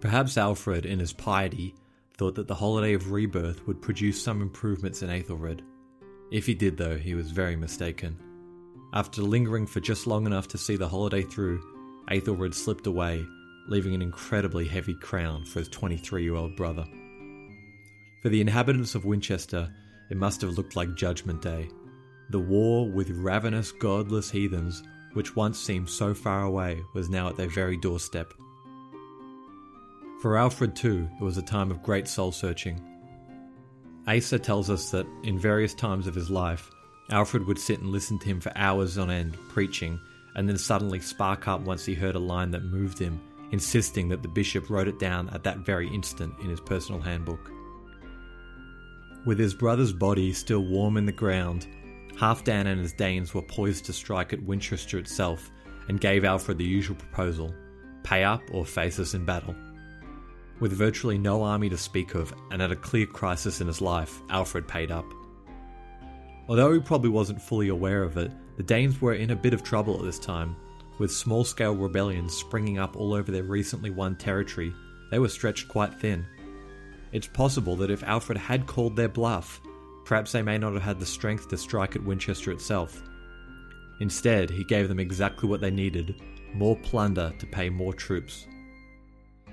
Perhaps 0.00 0.36
Alfred, 0.36 0.86
in 0.86 0.98
his 0.98 1.12
piety, 1.12 1.74
thought 2.16 2.34
that 2.34 2.48
the 2.48 2.54
holiday 2.54 2.92
of 2.92 3.12
rebirth 3.12 3.66
would 3.66 3.80
produce 3.80 4.22
some 4.22 4.42
improvements 4.42 5.02
in 5.02 5.10
Aethelred. 5.10 5.62
If 6.32 6.46
he 6.46 6.54
did, 6.54 6.78
though, 6.78 6.96
he 6.96 7.14
was 7.14 7.30
very 7.30 7.56
mistaken. 7.56 8.18
After 8.94 9.20
lingering 9.20 9.66
for 9.66 9.80
just 9.80 10.06
long 10.06 10.24
enough 10.24 10.48
to 10.48 10.58
see 10.58 10.76
the 10.76 10.88
holiday 10.88 11.22
through, 11.22 11.62
Aethelred 12.10 12.54
slipped 12.54 12.86
away, 12.86 13.26
leaving 13.68 13.94
an 13.94 14.00
incredibly 14.00 14.66
heavy 14.66 14.94
crown 14.94 15.44
for 15.44 15.58
his 15.58 15.68
23 15.68 16.22
year 16.22 16.34
old 16.34 16.56
brother. 16.56 16.86
For 18.22 18.30
the 18.30 18.40
inhabitants 18.40 18.94
of 18.94 19.04
Winchester, 19.04 19.70
it 20.10 20.16
must 20.16 20.40
have 20.40 20.56
looked 20.56 20.74
like 20.74 20.94
Judgment 20.94 21.42
Day. 21.42 21.68
The 22.30 22.38
war 22.38 22.90
with 22.90 23.10
ravenous, 23.10 23.70
godless 23.70 24.30
heathens, 24.30 24.82
which 25.12 25.36
once 25.36 25.58
seemed 25.58 25.90
so 25.90 26.14
far 26.14 26.44
away, 26.44 26.80
was 26.94 27.10
now 27.10 27.28
at 27.28 27.36
their 27.36 27.50
very 27.50 27.76
doorstep. 27.76 28.32
For 30.22 30.38
Alfred, 30.38 30.74
too, 30.76 31.10
it 31.20 31.24
was 31.24 31.36
a 31.36 31.42
time 31.42 31.70
of 31.70 31.82
great 31.82 32.08
soul 32.08 32.32
searching. 32.32 32.91
Asser 34.06 34.38
tells 34.38 34.68
us 34.68 34.90
that 34.90 35.06
in 35.22 35.38
various 35.38 35.74
times 35.74 36.06
of 36.06 36.14
his 36.14 36.30
life, 36.30 36.70
Alfred 37.10 37.46
would 37.46 37.58
sit 37.58 37.80
and 37.80 37.90
listen 37.90 38.18
to 38.18 38.26
him 38.26 38.40
for 38.40 38.52
hours 38.56 38.98
on 38.98 39.10
end, 39.10 39.36
preaching, 39.48 40.00
and 40.34 40.48
then 40.48 40.58
suddenly 40.58 40.98
spark 41.00 41.46
up 41.46 41.60
once 41.60 41.84
he 41.84 41.94
heard 41.94 42.16
a 42.16 42.20
line 42.20 42.50
that 42.50 42.64
moved 42.64 42.98
him, 42.98 43.20
insisting 43.52 44.08
that 44.08 44.22
the 44.22 44.28
bishop 44.28 44.70
wrote 44.70 44.88
it 44.88 44.98
down 44.98 45.28
at 45.30 45.44
that 45.44 45.58
very 45.58 45.88
instant 45.88 46.34
in 46.40 46.48
his 46.48 46.60
personal 46.60 47.00
handbook. 47.00 47.50
With 49.24 49.38
his 49.38 49.54
brother's 49.54 49.92
body 49.92 50.32
still 50.32 50.64
warm 50.64 50.96
in 50.96 51.06
the 51.06 51.12
ground, 51.12 51.68
Halfdan 52.16 52.66
and 52.66 52.80
his 52.80 52.92
Danes 52.92 53.34
were 53.34 53.42
poised 53.42 53.84
to 53.84 53.92
strike 53.92 54.32
at 54.32 54.42
Winchester 54.42 54.98
itself 54.98 55.50
and 55.88 56.00
gave 56.00 56.24
Alfred 56.24 56.58
the 56.58 56.64
usual 56.64 56.96
proposal 56.96 57.54
pay 58.02 58.24
up 58.24 58.42
or 58.52 58.66
face 58.66 58.98
us 58.98 59.14
in 59.14 59.24
battle. 59.24 59.54
With 60.60 60.72
virtually 60.72 61.18
no 61.18 61.42
army 61.42 61.68
to 61.70 61.76
speak 61.76 62.14
of 62.14 62.32
and 62.50 62.62
at 62.62 62.70
a 62.70 62.76
clear 62.76 63.06
crisis 63.06 63.60
in 63.60 63.66
his 63.66 63.80
life, 63.80 64.20
Alfred 64.30 64.68
paid 64.68 64.90
up. 64.90 65.06
Although 66.48 66.72
he 66.72 66.80
probably 66.80 67.10
wasn't 67.10 67.42
fully 67.42 67.68
aware 67.68 68.02
of 68.02 68.16
it, 68.16 68.30
the 68.56 68.62
Danes 68.62 69.00
were 69.00 69.14
in 69.14 69.30
a 69.30 69.36
bit 69.36 69.54
of 69.54 69.62
trouble 69.62 69.98
at 69.98 70.04
this 70.04 70.18
time. 70.18 70.56
With 70.98 71.10
small 71.10 71.44
scale 71.44 71.74
rebellions 71.74 72.34
springing 72.34 72.78
up 72.78 72.96
all 72.96 73.14
over 73.14 73.32
their 73.32 73.42
recently 73.42 73.90
won 73.90 74.16
territory, 74.16 74.72
they 75.10 75.18
were 75.18 75.28
stretched 75.28 75.68
quite 75.68 75.98
thin. 76.00 76.26
It's 77.12 77.26
possible 77.26 77.76
that 77.76 77.90
if 77.90 78.02
Alfred 78.02 78.38
had 78.38 78.66
called 78.66 78.96
their 78.96 79.08
bluff, 79.08 79.60
perhaps 80.04 80.32
they 80.32 80.42
may 80.42 80.58
not 80.58 80.74
have 80.74 80.82
had 80.82 81.00
the 81.00 81.06
strength 81.06 81.48
to 81.48 81.56
strike 81.56 81.96
at 81.96 82.04
Winchester 82.04 82.52
itself. 82.52 83.02
Instead, 84.00 84.50
he 84.50 84.64
gave 84.64 84.88
them 84.88 85.00
exactly 85.00 85.48
what 85.48 85.60
they 85.60 85.70
needed 85.70 86.20
more 86.54 86.76
plunder 86.76 87.32
to 87.38 87.46
pay 87.46 87.70
more 87.70 87.94
troops. 87.94 88.46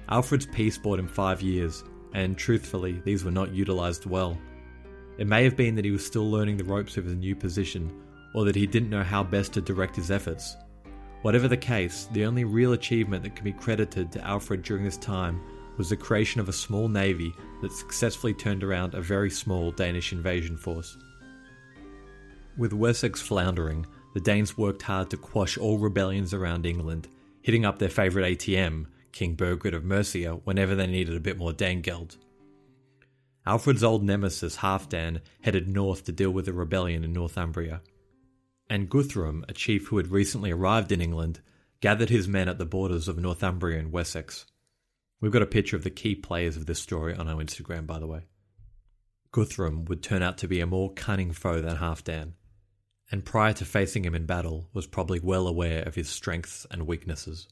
Alfred's 0.10 0.48
peace 0.48 0.78
bought 0.78 1.00
him 1.00 1.08
five 1.08 1.42
years, 1.42 1.84
and 2.14 2.38
truthfully, 2.38 3.02
these 3.06 3.24
were 3.24 3.32
not 3.32 3.54
utilised 3.54 4.08
well. 4.08 4.38
It 5.20 5.28
may 5.28 5.44
have 5.44 5.56
been 5.56 5.76
that 5.76 5.86
he 5.86 5.92
was 5.92 6.06
still 6.06 6.30
learning 6.30 6.58
the 6.58 6.64
ropes 6.64 6.98
of 6.98 7.06
his 7.06 7.16
new 7.16 7.36
position, 7.36 7.92
or 8.34 8.46
that 8.46 8.56
he 8.56 8.66
didn't 8.66 8.90
know 8.90 9.04
how 9.04 9.24
best 9.24 9.54
to 9.54 9.62
direct 9.62 9.96
his 9.96 10.10
efforts. 10.10 10.56
Whatever 11.22 11.48
the 11.48 11.58
case, 11.58 12.08
the 12.14 12.26
only 12.26 12.44
real 12.44 12.74
achievement 12.74 13.24
that 13.24 13.36
can 13.36 13.44
be 13.44 13.52
credited 13.52 14.12
to 14.12 14.26
Alfred 14.26 14.64
during 14.64 14.84
this 14.84 14.98
time 14.98 15.42
was 15.78 15.90
the 15.90 15.98
creation 15.98 16.42
of 16.42 16.50
a 16.50 16.54
small 16.54 16.88
navy 16.88 17.34
that 17.62 17.72
successfully 17.72 18.34
turned 18.34 18.64
around 18.64 18.94
a 18.94 19.02
very 19.02 19.30
small 19.30 19.72
Danish 19.72 20.12
invasion 20.12 20.58
force. 20.58 20.98
With 22.58 22.74
Wessex 22.74 23.22
floundering, 23.22 23.86
the 24.14 24.20
Danes 24.20 24.58
worked 24.58 24.82
hard 24.82 25.10
to 25.12 25.18
quash 25.18 25.58
all 25.58 25.78
rebellions 25.78 26.34
around 26.34 26.66
England, 26.66 27.08
hitting 27.42 27.66
up 27.66 27.78
their 27.78 27.90
favourite 27.90 28.38
ATM, 28.40 28.88
King 29.12 29.36
Burgred 29.36 29.74
of 29.74 29.84
Mercia, 29.84 30.36
whenever 30.44 30.76
they 30.76 30.88
needed 30.88 31.16
a 31.16 31.20
bit 31.20 31.38
more 31.38 31.52
Danegeld. 31.52 32.18
Alfred's 33.46 33.84
old 33.84 34.04
nemesis 34.04 34.58
Halfdan 34.58 35.22
headed 35.42 35.68
north 35.68 36.04
to 36.06 36.12
deal 36.12 36.32
with 36.32 36.48
a 36.48 36.54
rebellion 36.54 37.04
in 37.04 37.14
Northumbria. 37.14 37.82
And 38.70 38.90
Guthrum, 38.90 39.44
a 39.50 39.54
chief 39.54 39.88
who 39.88 39.98
had 39.98 40.12
recently 40.12 40.52
arrived 40.52 40.92
in 40.92 41.02
England, 41.02 41.40
gathered 41.82 42.10
his 42.10 42.28
men 42.28 42.48
at 42.48 42.58
the 42.58 42.66
borders 42.66 43.08
of 43.08 43.18
Northumbria 43.18 43.80
and 43.80 43.92
Wessex. 43.92 44.46
We've 45.22 45.32
got 45.32 45.42
a 45.42 45.48
picture 45.48 45.76
of 45.76 45.84
the 45.84 45.90
key 45.90 46.16
players 46.16 46.56
of 46.58 46.66
this 46.66 46.80
story 46.80 47.16
on 47.16 47.28
our 47.28 47.42
Instagram, 47.42 47.88
by 47.88 48.00
the 48.00 48.08
way. 48.08 48.28
Guthrum 49.32 49.86
would 49.86 50.04
turn 50.04 50.22
out 50.22 50.38
to 50.40 50.48
be 50.48 50.60
a 50.60 50.68
more 50.68 50.94
cunning 50.94 51.32
foe 51.32 51.62
than 51.62 51.78
Halfdan, 51.78 52.34
and 53.12 53.26
prior 53.26 53.54
to 53.54 53.66
facing 53.66 54.06
him 54.06 54.16
in 54.16 54.26
battle, 54.26 54.70
was 54.74 54.88
probably 54.88 55.20
well 55.20 55.48
aware 55.48 55.84
of 55.84 55.96
his 55.96 56.10
strengths 56.10 56.66
and 56.70 56.86
weaknesses. 56.86 57.48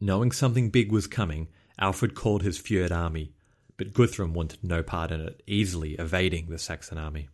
Knowing 0.00 0.32
something 0.32 0.70
big 0.70 0.90
was 0.90 1.06
coming, 1.06 1.48
Alfred 1.78 2.14
called 2.14 2.42
his 2.42 2.58
Fyrd 2.58 2.90
army, 2.90 3.32
but 3.76 3.92
Guthrum 3.92 4.32
wanted 4.32 4.64
no 4.64 4.82
part 4.82 5.10
in 5.10 5.20
it, 5.20 5.42
easily 5.46 5.92
evading 5.94 6.46
the 6.48 6.58
Saxon 6.58 6.98
army. 6.98 7.28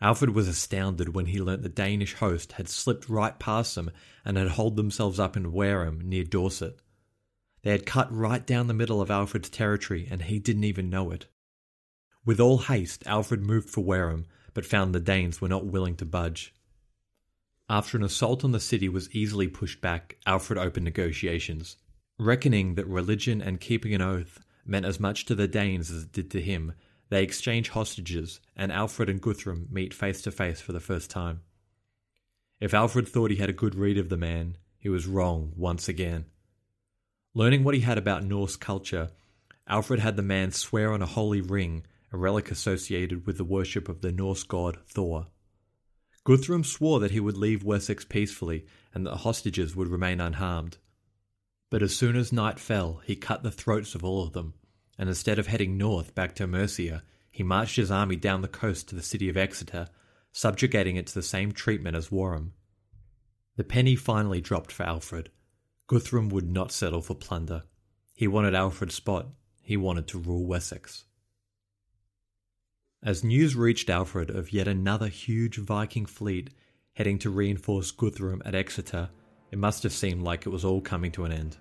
Alfred 0.00 0.30
was 0.30 0.46
astounded 0.46 1.14
when 1.14 1.26
he 1.26 1.40
learnt 1.40 1.62
the 1.62 1.68
Danish 1.68 2.14
host 2.14 2.52
had 2.52 2.68
slipped 2.68 3.08
right 3.08 3.38
past 3.38 3.74
them 3.74 3.90
and 4.24 4.36
had 4.36 4.50
holed 4.50 4.76
themselves 4.76 5.18
up 5.18 5.36
in 5.36 5.52
Wareham 5.52 6.00
near 6.00 6.24
Dorset. 6.24 6.80
They 7.62 7.72
had 7.72 7.86
cut 7.86 8.12
right 8.14 8.46
down 8.46 8.68
the 8.68 8.74
middle 8.74 9.00
of 9.00 9.10
Alfred's 9.10 9.48
territory 9.48 10.06
and 10.10 10.22
he 10.22 10.38
didn't 10.38 10.64
even 10.64 10.90
know 10.90 11.10
it. 11.10 11.26
With 12.24 12.38
all 12.38 12.58
haste, 12.58 13.04
Alfred 13.06 13.42
moved 13.42 13.70
for 13.70 13.82
Wareham, 13.82 14.26
but 14.54 14.66
found 14.66 14.94
the 14.94 15.00
Danes 15.00 15.40
were 15.40 15.48
not 15.48 15.66
willing 15.66 15.96
to 15.96 16.04
budge. 16.04 16.54
After 17.70 17.98
an 17.98 18.02
assault 18.02 18.44
on 18.44 18.52
the 18.52 18.60
city 18.60 18.88
was 18.88 19.14
easily 19.14 19.46
pushed 19.46 19.82
back, 19.82 20.16
Alfred 20.26 20.58
opened 20.58 20.84
negotiations. 20.84 21.76
Reckoning 22.18 22.76
that 22.76 22.86
religion 22.86 23.42
and 23.42 23.60
keeping 23.60 23.94
an 23.94 24.00
oath 24.00 24.40
meant 24.64 24.86
as 24.86 24.98
much 24.98 25.26
to 25.26 25.34
the 25.34 25.46
Danes 25.46 25.90
as 25.90 26.04
it 26.04 26.12
did 26.12 26.30
to 26.30 26.40
him, 26.40 26.72
they 27.10 27.22
exchange 27.22 27.70
hostages, 27.70 28.40
and 28.56 28.72
Alfred 28.72 29.10
and 29.10 29.20
Guthrum 29.20 29.68
meet 29.70 29.92
face 29.92 30.22
to 30.22 30.30
face 30.30 30.60
for 30.60 30.72
the 30.72 30.80
first 30.80 31.10
time. 31.10 31.42
If 32.58 32.72
Alfred 32.72 33.06
thought 33.06 33.30
he 33.30 33.36
had 33.36 33.50
a 33.50 33.54
good 33.54 33.74
read 33.74 33.98
of 33.98 34.08
the 34.08 34.16
man, 34.16 34.56
he 34.78 34.88
was 34.88 35.06
wrong 35.06 35.52
once 35.54 35.88
again. 35.88 36.24
Learning 37.34 37.64
what 37.64 37.74
he 37.74 37.82
had 37.82 37.98
about 37.98 38.24
Norse 38.24 38.56
culture, 38.56 39.10
Alfred 39.66 40.00
had 40.00 40.16
the 40.16 40.22
man 40.22 40.52
swear 40.52 40.92
on 40.92 41.02
a 41.02 41.06
holy 41.06 41.42
ring, 41.42 41.84
a 42.12 42.16
relic 42.16 42.50
associated 42.50 43.26
with 43.26 43.36
the 43.36 43.44
worship 43.44 43.88
of 43.88 44.00
the 44.00 44.10
Norse 44.10 44.42
god 44.42 44.78
Thor. 44.88 45.26
Guthrum 46.28 46.62
swore 46.62 47.00
that 47.00 47.12
he 47.12 47.20
would 47.20 47.38
leave 47.38 47.64
Wessex 47.64 48.04
peacefully 48.04 48.66
and 48.92 49.06
that 49.06 49.10
the 49.10 49.16
hostages 49.16 49.74
would 49.74 49.88
remain 49.88 50.20
unharmed. 50.20 50.76
But 51.70 51.82
as 51.82 51.96
soon 51.96 52.16
as 52.16 52.34
night 52.34 52.58
fell, 52.58 53.00
he 53.06 53.16
cut 53.16 53.42
the 53.42 53.50
throats 53.50 53.94
of 53.94 54.04
all 54.04 54.22
of 54.22 54.34
them 54.34 54.52
and 54.98 55.08
instead 55.08 55.38
of 55.38 55.46
heading 55.46 55.78
north 55.78 56.14
back 56.14 56.34
to 56.34 56.46
Mercia, 56.46 57.02
he 57.30 57.42
marched 57.42 57.76
his 57.76 57.90
army 57.90 58.16
down 58.16 58.42
the 58.42 58.48
coast 58.48 58.90
to 58.90 58.94
the 58.94 59.02
city 59.02 59.30
of 59.30 59.38
Exeter, 59.38 59.88
subjugating 60.30 60.96
it 60.96 61.06
to 61.06 61.14
the 61.14 61.22
same 61.22 61.52
treatment 61.52 61.96
as 61.96 62.12
Wareham. 62.12 62.52
The 63.56 63.64
penny 63.64 63.96
finally 63.96 64.42
dropped 64.42 64.70
for 64.70 64.82
Alfred. 64.82 65.30
Guthrum 65.86 66.28
would 66.28 66.50
not 66.50 66.72
settle 66.72 67.00
for 67.00 67.14
plunder. 67.14 67.62
He 68.12 68.28
wanted 68.28 68.54
Alfred's 68.54 68.96
spot. 68.96 69.28
He 69.62 69.78
wanted 69.78 70.06
to 70.08 70.18
rule 70.18 70.44
Wessex. 70.44 71.04
As 73.02 73.22
news 73.22 73.54
reached 73.54 73.90
Alfred 73.90 74.28
of 74.28 74.52
yet 74.52 74.66
another 74.66 75.06
huge 75.06 75.58
Viking 75.58 76.04
fleet 76.04 76.50
heading 76.94 77.16
to 77.20 77.30
reinforce 77.30 77.92
Guthrum 77.92 78.42
at 78.44 78.56
Exeter, 78.56 79.08
it 79.52 79.58
must 79.58 79.84
have 79.84 79.92
seemed 79.92 80.22
like 80.22 80.44
it 80.44 80.50
was 80.50 80.64
all 80.64 80.80
coming 80.80 81.12
to 81.12 81.24
an 81.24 81.30
end. 81.30 81.58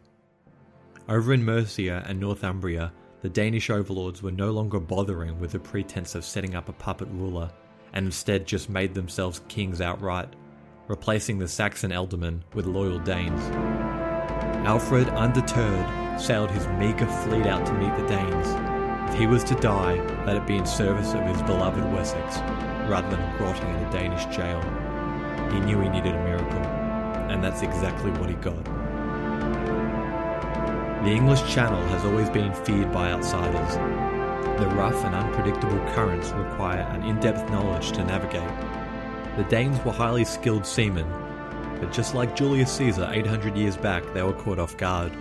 Over 1.08 1.34
in 1.34 1.46
Mercia 1.46 2.04
and 2.08 2.20
Northumbria, 2.20 2.92
the 3.22 3.30
Danish 3.30 3.70
overlords 3.70 4.24
were 4.24 4.32
no 4.32 4.50
longer 4.50 4.80
bothering 4.80 5.40
with 5.40 5.52
the 5.52 5.60
pretense 5.60 6.16
of 6.16 6.26
setting 6.26 6.56
up 6.56 6.70
a 6.70 6.74
puppet 6.74 7.08
ruler, 7.12 7.52
and 7.94 8.08
instead 8.08 8.48
just 8.48 8.68
made 8.68 8.96
themselves 8.96 9.42
kings 9.48 9.80
outright, 9.80 10.36
replacing 10.88 11.38
the 11.38 11.48
Saxon 11.48 11.92
ealdormen 11.92 12.42
with 12.56 12.66
loyal 12.66 12.98
Danes. 12.98 13.42
Alfred, 14.66 15.08
undeterred, 15.10 16.20
sailed 16.20 16.50
his 16.50 16.66
meagre 16.80 17.06
fleet 17.06 17.46
out 17.46 17.64
to 17.68 17.74
meet 17.74 17.96
the 17.96 18.08
Danes. 18.08 18.77
If 19.08 19.16
he 19.16 19.28
was 19.28 19.44
to 19.46 19.56
die, 19.56 19.96
let 20.26 20.38
it 20.38 20.46
be 20.46 20.58
in 20.58 20.66
service 20.66 21.14
of 21.14 21.22
his 21.24 21.42
beloved 21.44 21.84
Wessex, 21.94 22.38
rather 22.90 23.10
than 23.10 23.40
rotting 23.40 23.70
in 23.70 23.84
a 23.84 23.92
Danish 23.92 24.26
jail. 24.36 24.62
He 25.52 25.60
knew 25.62 25.80
he 25.80 25.90
needed 25.90 26.14
a 26.14 26.24
miracle, 26.24 26.62
and 27.30 27.44
that's 27.44 27.62
exactly 27.62 28.12
what 28.12 28.30
he 28.30 28.36
got. 28.36 28.64
The 31.04 31.12
English 31.12 31.42
Channel 31.54 31.82
has 31.88 32.04
always 32.04 32.30
been 32.30 32.54
feared 32.66 32.92
by 32.92 33.12
outsiders. 33.12 33.76
The 34.60 34.68
rough 34.76 35.06
and 35.06 35.16
unpredictable 35.16 35.80
currents 35.94 36.32
require 36.32 36.82
an 36.82 37.04
in 37.04 37.20
depth 37.20 37.50
knowledge 37.50 37.92
to 37.94 38.04
navigate. 38.04 38.50
The 39.38 39.46
Danes 39.50 39.84
were 39.86 39.94
highly 39.94 40.26
skilled 40.26 40.66
seamen, 40.66 41.08
but 41.80 41.94
just 41.94 42.14
like 42.14 42.36
Julius 42.36 42.72
Caesar 42.74 43.10
800 43.10 43.56
years 43.56 43.78
back, 43.78 44.04
they 44.14 44.24
were 44.24 44.34
caught 44.34 44.60
off 44.60 44.76
guard. 44.78 45.14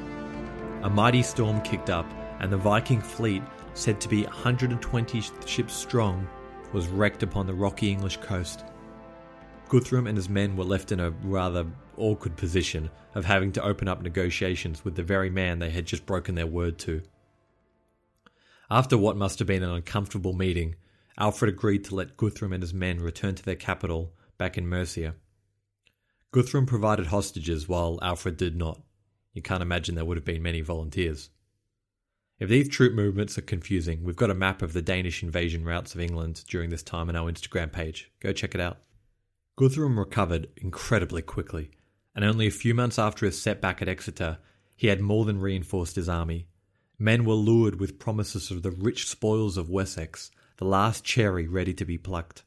A 0.83 0.91
mighty 0.91 1.23
storm 1.23 1.61
kicked 1.61 1.91
up, 1.91 2.07
and 2.41 2.51
the 2.51 2.57
Viking 2.57 3.01
fleet, 3.01 3.43
said 3.77 4.01
to 4.01 4.09
be 4.09 4.25
120 4.25 5.23
ships 5.45 5.75
strong, 5.75 6.27
was 6.73 6.89
wrecked 6.89 7.23
upon 7.23 7.47
the 7.47 7.55
rocky 7.55 7.91
English 7.91 8.17
coast. 8.19 8.65
Guthrum 9.69 10.07
and 10.07 10.17
his 10.17 10.29
men 10.29 10.57
were 10.57 10.65
left 10.65 10.93
in 10.93 11.01
a 11.01 11.11
rather 11.11 11.67
awkward 11.97 12.37
position 12.37 12.91
of 13.15 13.25
having 13.25 13.53
to 13.53 13.63
open 13.63 13.89
up 13.89 14.03
negotiations 14.03 14.85
with 14.85 14.95
the 14.95 15.03
very 15.03 15.31
man 15.31 15.59
they 15.59 15.71
had 15.71 15.87
just 15.87 16.07
broken 16.07 16.35
their 16.35 16.47
word 16.47 16.79
to. 16.79 17.03
After 18.71 18.97
what 18.99 19.17
must 19.17 19.39
have 19.39 19.49
been 19.49 19.63
an 19.63 19.71
uncomfortable 19.71 20.33
meeting, 20.33 20.77
Alfred 21.19 21.53
agreed 21.53 21.85
to 21.85 21.95
let 21.95 22.17
Guthrum 22.17 22.53
and 22.53 22.63
his 22.63 22.75
men 22.75 22.99
return 22.99 23.35
to 23.35 23.43
their 23.43 23.57
capital 23.57 24.13
back 24.39 24.59
in 24.59 24.69
Mercia. 24.69 25.15
Guthrum 26.33 26.67
provided 26.67 27.07
hostages 27.07 27.69
while 27.69 27.99
Alfred 28.03 28.37
did 28.37 28.57
not. 28.57 28.83
You 29.33 29.43
can't 29.43 29.63
imagine 29.63 29.95
there 29.95 30.05
would 30.05 30.17
have 30.17 30.25
been 30.25 30.43
many 30.43 30.61
volunteers. 30.61 31.31
If 32.39 32.51
these 32.51 32.69
troop 32.69 32.93
movements 32.93 33.39
are 33.39 33.43
confusing, 33.43 34.05
we've 34.05 34.15
got 34.15 34.31
a 34.31 34.35
map 34.35 34.61
of 34.61 34.75
the 34.75 34.83
Danish 34.83 35.23
invasion 35.23 35.65
routes 35.65 35.95
of 35.95 36.01
England 36.01 36.45
during 36.47 36.69
this 36.69 36.83
time 36.83 37.09
on 37.09 37.17
our 37.17 37.31
Instagram 37.31 37.73
page. 37.73 38.11
Go 38.21 38.33
check 38.33 38.55
it 38.55 38.61
out. 38.61 38.79
Guthrum 39.57 39.99
recovered 39.99 40.49
incredibly 40.59 41.23
quickly, 41.23 41.71
and 42.15 42.27
only 42.27 42.47
a 42.47 42.51
few 42.51 42.75
months 42.75 42.99
after 42.99 43.25
his 43.25 43.41
setback 43.41 43.81
at 43.81 43.89
Exeter, 43.89 44.37
he 44.77 44.89
had 44.89 45.01
more 45.01 45.25
than 45.25 45.41
reinforced 45.41 45.97
his 45.97 46.11
army. 46.11 46.47
Men 46.99 47.25
were 47.25 47.33
lured 47.33 47.81
with 47.81 47.99
promises 47.99 48.51
of 48.51 48.63
the 48.63 48.71
rich 48.71 49.09
spoils 49.09 49.57
of 49.57 49.71
Wessex, 49.71 50.31
the 50.59 50.67
last 50.67 51.05
cherry 51.05 51.49
ready 51.49 51.73
to 51.73 51.87
be 51.87 51.97
plucked. 51.97 52.43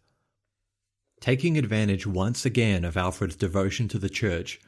Taking 1.20 1.58
advantage 1.58 2.06
once 2.06 2.46
again 2.46 2.86
of 2.86 2.96
Alfred's 2.96 3.36
devotion 3.36 3.88
to 3.88 3.98
the 3.98 4.10
church, 4.10 4.62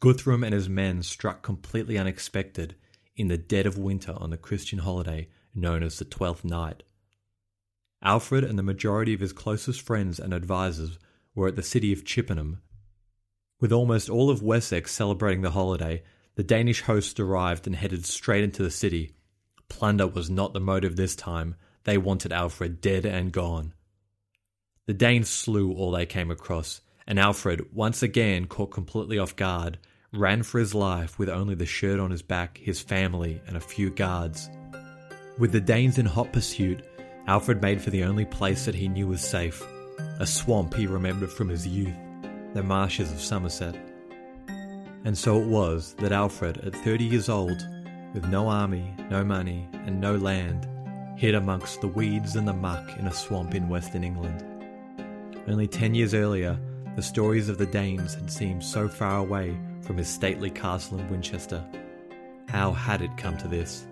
Guthrum 0.00 0.42
and 0.42 0.54
his 0.54 0.68
men 0.68 1.02
struck 1.02 1.42
completely 1.42 1.98
unexpected 1.98 2.74
in 3.16 3.28
the 3.28 3.38
dead 3.38 3.66
of 3.66 3.78
winter 3.78 4.14
on 4.16 4.30
the 4.30 4.36
Christian 4.36 4.80
holiday 4.80 5.28
known 5.54 5.82
as 5.82 5.98
the 5.98 6.04
Twelfth 6.04 6.44
Night. 6.44 6.82
Alfred 8.02 8.42
and 8.42 8.58
the 8.58 8.62
majority 8.62 9.14
of 9.14 9.20
his 9.20 9.32
closest 9.32 9.80
friends 9.80 10.18
and 10.18 10.34
advisers 10.34 10.98
were 11.34 11.48
at 11.48 11.56
the 11.56 11.62
city 11.62 11.92
of 11.92 12.04
Chippenham. 12.04 12.60
With 13.60 13.72
almost 13.72 14.10
all 14.10 14.28
of 14.28 14.42
Wessex 14.42 14.92
celebrating 14.92 15.42
the 15.42 15.52
holiday, 15.52 16.02
the 16.34 16.42
Danish 16.42 16.82
host 16.82 17.20
arrived 17.20 17.66
and 17.66 17.76
headed 17.76 18.04
straight 18.04 18.42
into 18.42 18.62
the 18.62 18.70
city. 18.70 19.14
Plunder 19.68 20.06
was 20.06 20.30
not 20.30 20.52
the 20.52 20.60
motive 20.60 20.96
this 20.96 21.14
time, 21.14 21.54
they 21.84 21.98
wanted 21.98 22.32
Alfred 22.32 22.80
dead 22.80 23.04
and 23.04 23.32
gone. 23.32 23.74
The 24.86 24.94
Danes 24.94 25.28
slew 25.28 25.72
all 25.72 25.92
they 25.92 26.06
came 26.06 26.30
across, 26.30 26.80
and 27.06 27.18
Alfred, 27.18 27.66
once 27.72 28.02
again 28.02 28.46
caught 28.46 28.70
completely 28.70 29.18
off 29.18 29.36
guard, 29.36 29.78
ran 30.12 30.42
for 30.42 30.58
his 30.58 30.74
life 30.74 31.18
with 31.18 31.30
only 31.30 31.54
the 31.54 31.64
shirt 31.64 31.98
on 31.98 32.10
his 32.10 32.22
back, 32.22 32.58
his 32.58 32.80
family, 32.80 33.40
and 33.46 33.56
a 33.56 33.60
few 33.60 33.88
guards. 33.90 34.50
With 35.38 35.52
the 35.52 35.60
Danes 35.60 35.96
in 35.96 36.04
hot 36.04 36.32
pursuit, 36.32 36.84
Alfred 37.26 37.62
made 37.62 37.80
for 37.80 37.90
the 37.90 38.04
only 38.04 38.26
place 38.26 38.66
that 38.66 38.74
he 38.74 38.88
knew 38.88 39.06
was 39.06 39.22
safe 39.22 39.62
a 40.18 40.26
swamp 40.26 40.74
he 40.74 40.86
remembered 40.86 41.30
from 41.30 41.48
his 41.48 41.66
youth, 41.66 41.94
the 42.54 42.62
marshes 42.62 43.10
of 43.10 43.20
Somerset. 43.20 43.74
And 45.04 45.16
so 45.16 45.40
it 45.40 45.46
was 45.46 45.94
that 45.94 46.12
Alfred, 46.12 46.58
at 46.58 46.76
30 46.76 47.04
years 47.04 47.28
old, 47.28 47.66
with 48.12 48.26
no 48.26 48.48
army, 48.48 48.94
no 49.10 49.24
money, 49.24 49.68
and 49.72 50.00
no 50.00 50.16
land, 50.16 50.68
hid 51.16 51.34
amongst 51.34 51.80
the 51.80 51.88
weeds 51.88 52.36
and 52.36 52.46
the 52.46 52.52
muck 52.52 52.98
in 52.98 53.06
a 53.06 53.12
swamp 53.12 53.54
in 53.54 53.68
western 53.68 54.04
England. 54.04 54.44
Only 55.48 55.66
10 55.66 55.94
years 55.94 56.14
earlier, 56.14 56.58
the 56.94 57.02
stories 57.02 57.48
of 57.48 57.58
the 57.58 57.66
Danes 57.66 58.14
had 58.14 58.30
seemed 58.30 58.62
so 58.62 58.88
far 58.88 59.18
away 59.18 59.56
from 59.82 59.96
his 59.98 60.08
stately 60.08 60.50
castle 60.50 60.98
in 60.98 61.10
Winchester. 61.10 61.64
How 62.48 62.72
had 62.72 63.02
it 63.02 63.16
come 63.16 63.36
to 63.38 63.48
this? 63.48 63.86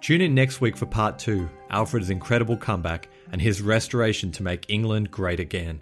Tune 0.00 0.22
in 0.22 0.34
next 0.34 0.60
week 0.60 0.76
for 0.76 0.86
part 0.86 1.18
two 1.18 1.48
Alfred's 1.68 2.10
incredible 2.10 2.56
comeback 2.56 3.08
and 3.32 3.40
his 3.40 3.60
restoration 3.60 4.32
to 4.32 4.42
make 4.42 4.68
England 4.68 5.10
great 5.10 5.40
again. 5.40 5.80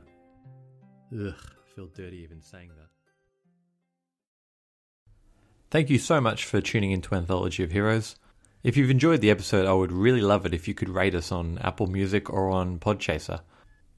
Ugh, 1.12 1.34
I 1.34 1.74
feel 1.74 1.86
dirty 1.86 2.18
even 2.18 2.42
saying 2.42 2.68
that. 2.68 2.88
Thank 5.70 5.90
you 5.90 5.98
so 5.98 6.20
much 6.20 6.44
for 6.44 6.60
tuning 6.60 6.90
into 6.90 7.14
Anthology 7.14 7.62
of 7.62 7.72
Heroes. 7.72 8.16
If 8.64 8.76
you've 8.76 8.90
enjoyed 8.90 9.20
the 9.20 9.30
episode, 9.30 9.66
I 9.66 9.72
would 9.72 9.92
really 9.92 10.20
love 10.20 10.44
it 10.44 10.52
if 10.52 10.66
you 10.66 10.74
could 10.74 10.88
rate 10.88 11.14
us 11.14 11.30
on 11.30 11.58
Apple 11.58 11.86
Music 11.86 12.28
or 12.28 12.50
on 12.50 12.78
Podchaser. 12.78 13.40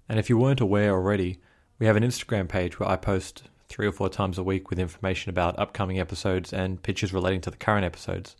And 0.09 0.19
if 0.19 0.29
you 0.29 0.37
weren't 0.37 0.61
aware 0.61 0.93
already, 0.93 1.41
we 1.81 1.87
have 1.87 1.97
an 1.97 2.05
Instagram 2.05 2.47
page 2.47 2.79
where 2.79 2.89
I 2.89 2.97
post 2.97 3.45
three 3.69 3.87
or 3.87 3.93
four 3.93 4.11
times 4.11 4.37
a 4.37 4.45
week 4.45 4.69
with 4.69 4.79
information 4.79 5.31
about 5.31 5.59
upcoming 5.59 5.99
episodes 5.99 6.53
and 6.53 6.83
pictures 6.83 7.13
relating 7.13 7.41
to 7.41 7.51
the 7.51 7.57
current 7.57 7.87
episodes. 7.87 8.37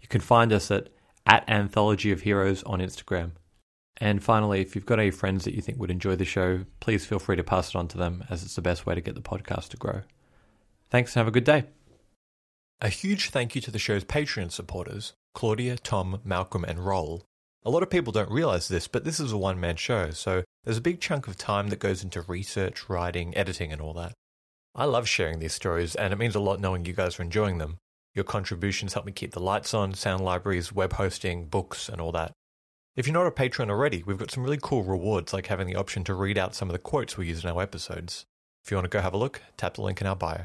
You 0.00 0.06
can 0.06 0.20
find 0.20 0.52
us 0.52 0.70
at, 0.70 0.90
at 1.26 1.48
Anthology 1.48 2.12
of 2.12 2.20
Heroes 2.20 2.62
on 2.64 2.80
Instagram. 2.80 3.32
And 3.96 4.22
finally, 4.22 4.60
if 4.60 4.74
you've 4.74 4.86
got 4.86 5.00
any 5.00 5.10
friends 5.10 5.44
that 5.44 5.54
you 5.54 5.62
think 5.62 5.78
would 5.78 5.90
enjoy 5.90 6.16
the 6.16 6.24
show, 6.24 6.66
please 6.80 7.06
feel 7.06 7.18
free 7.18 7.36
to 7.36 7.44
pass 7.44 7.70
it 7.70 7.76
on 7.76 7.88
to 7.88 7.96
them 7.96 8.24
as 8.28 8.42
it's 8.42 8.56
the 8.56 8.62
best 8.62 8.84
way 8.84 8.94
to 8.94 9.00
get 9.00 9.14
the 9.14 9.22
podcast 9.22 9.68
to 9.68 9.76
grow. 9.78 10.02
Thanks 10.90 11.14
and 11.14 11.20
have 11.20 11.28
a 11.28 11.30
good 11.30 11.44
day. 11.44 11.64
A 12.82 12.88
huge 12.88 13.30
thank 13.30 13.54
you 13.54 13.62
to 13.62 13.70
the 13.70 13.78
show's 13.78 14.04
Patreon 14.04 14.52
supporters 14.52 15.14
Claudia, 15.32 15.78
Tom, 15.78 16.20
Malcolm, 16.22 16.64
and 16.64 16.84
Roll. 16.84 17.24
A 17.64 17.70
lot 17.70 17.82
of 17.82 17.88
people 17.88 18.12
don't 18.12 18.30
realize 18.30 18.68
this, 18.68 18.88
but 18.88 19.04
this 19.04 19.20
is 19.20 19.32
a 19.32 19.38
one 19.38 19.58
man 19.58 19.76
show, 19.76 20.10
so 20.10 20.42
there's 20.64 20.78
a 20.78 20.82
big 20.82 21.00
chunk 21.00 21.28
of 21.28 21.36
time 21.36 21.68
that 21.68 21.78
goes 21.78 22.02
into 22.02 22.22
research, 22.22 22.88
writing, 22.88 23.36
editing, 23.36 23.72
and 23.72 23.80
all 23.80 23.92
that. 23.94 24.14
I 24.74 24.84
love 24.86 25.08
sharing 25.08 25.38
these 25.38 25.52
stories, 25.52 25.94
and 25.94 26.12
it 26.12 26.18
means 26.18 26.34
a 26.34 26.40
lot 26.40 26.60
knowing 26.60 26.84
you 26.84 26.92
guys 26.92 27.18
are 27.18 27.22
enjoying 27.22 27.58
them. 27.58 27.78
Your 28.14 28.24
contributions 28.24 28.94
help 28.94 29.06
me 29.06 29.12
keep 29.12 29.32
the 29.32 29.40
lights 29.40 29.74
on, 29.74 29.94
sound 29.94 30.24
libraries, 30.24 30.72
web 30.72 30.94
hosting, 30.94 31.46
books, 31.46 31.88
and 31.88 32.00
all 32.00 32.12
that. 32.12 32.32
If 32.96 33.06
you're 33.06 33.14
not 33.14 33.26
a 33.26 33.32
patron 33.32 33.70
already, 33.70 34.02
we've 34.04 34.18
got 34.18 34.30
some 34.30 34.44
really 34.44 34.58
cool 34.60 34.84
rewards 34.84 35.32
like 35.32 35.46
having 35.46 35.66
the 35.66 35.76
option 35.76 36.04
to 36.04 36.14
read 36.14 36.38
out 36.38 36.54
some 36.54 36.68
of 36.68 36.72
the 36.72 36.78
quotes 36.78 37.18
we 37.18 37.26
use 37.26 37.44
in 37.44 37.50
our 37.50 37.60
episodes. 37.60 38.24
If 38.64 38.70
you 38.70 38.76
want 38.76 38.84
to 38.84 38.96
go 38.96 39.00
have 39.00 39.14
a 39.14 39.18
look, 39.18 39.42
tap 39.56 39.74
the 39.74 39.82
link 39.82 40.00
in 40.00 40.06
our 40.06 40.16
bio. 40.16 40.44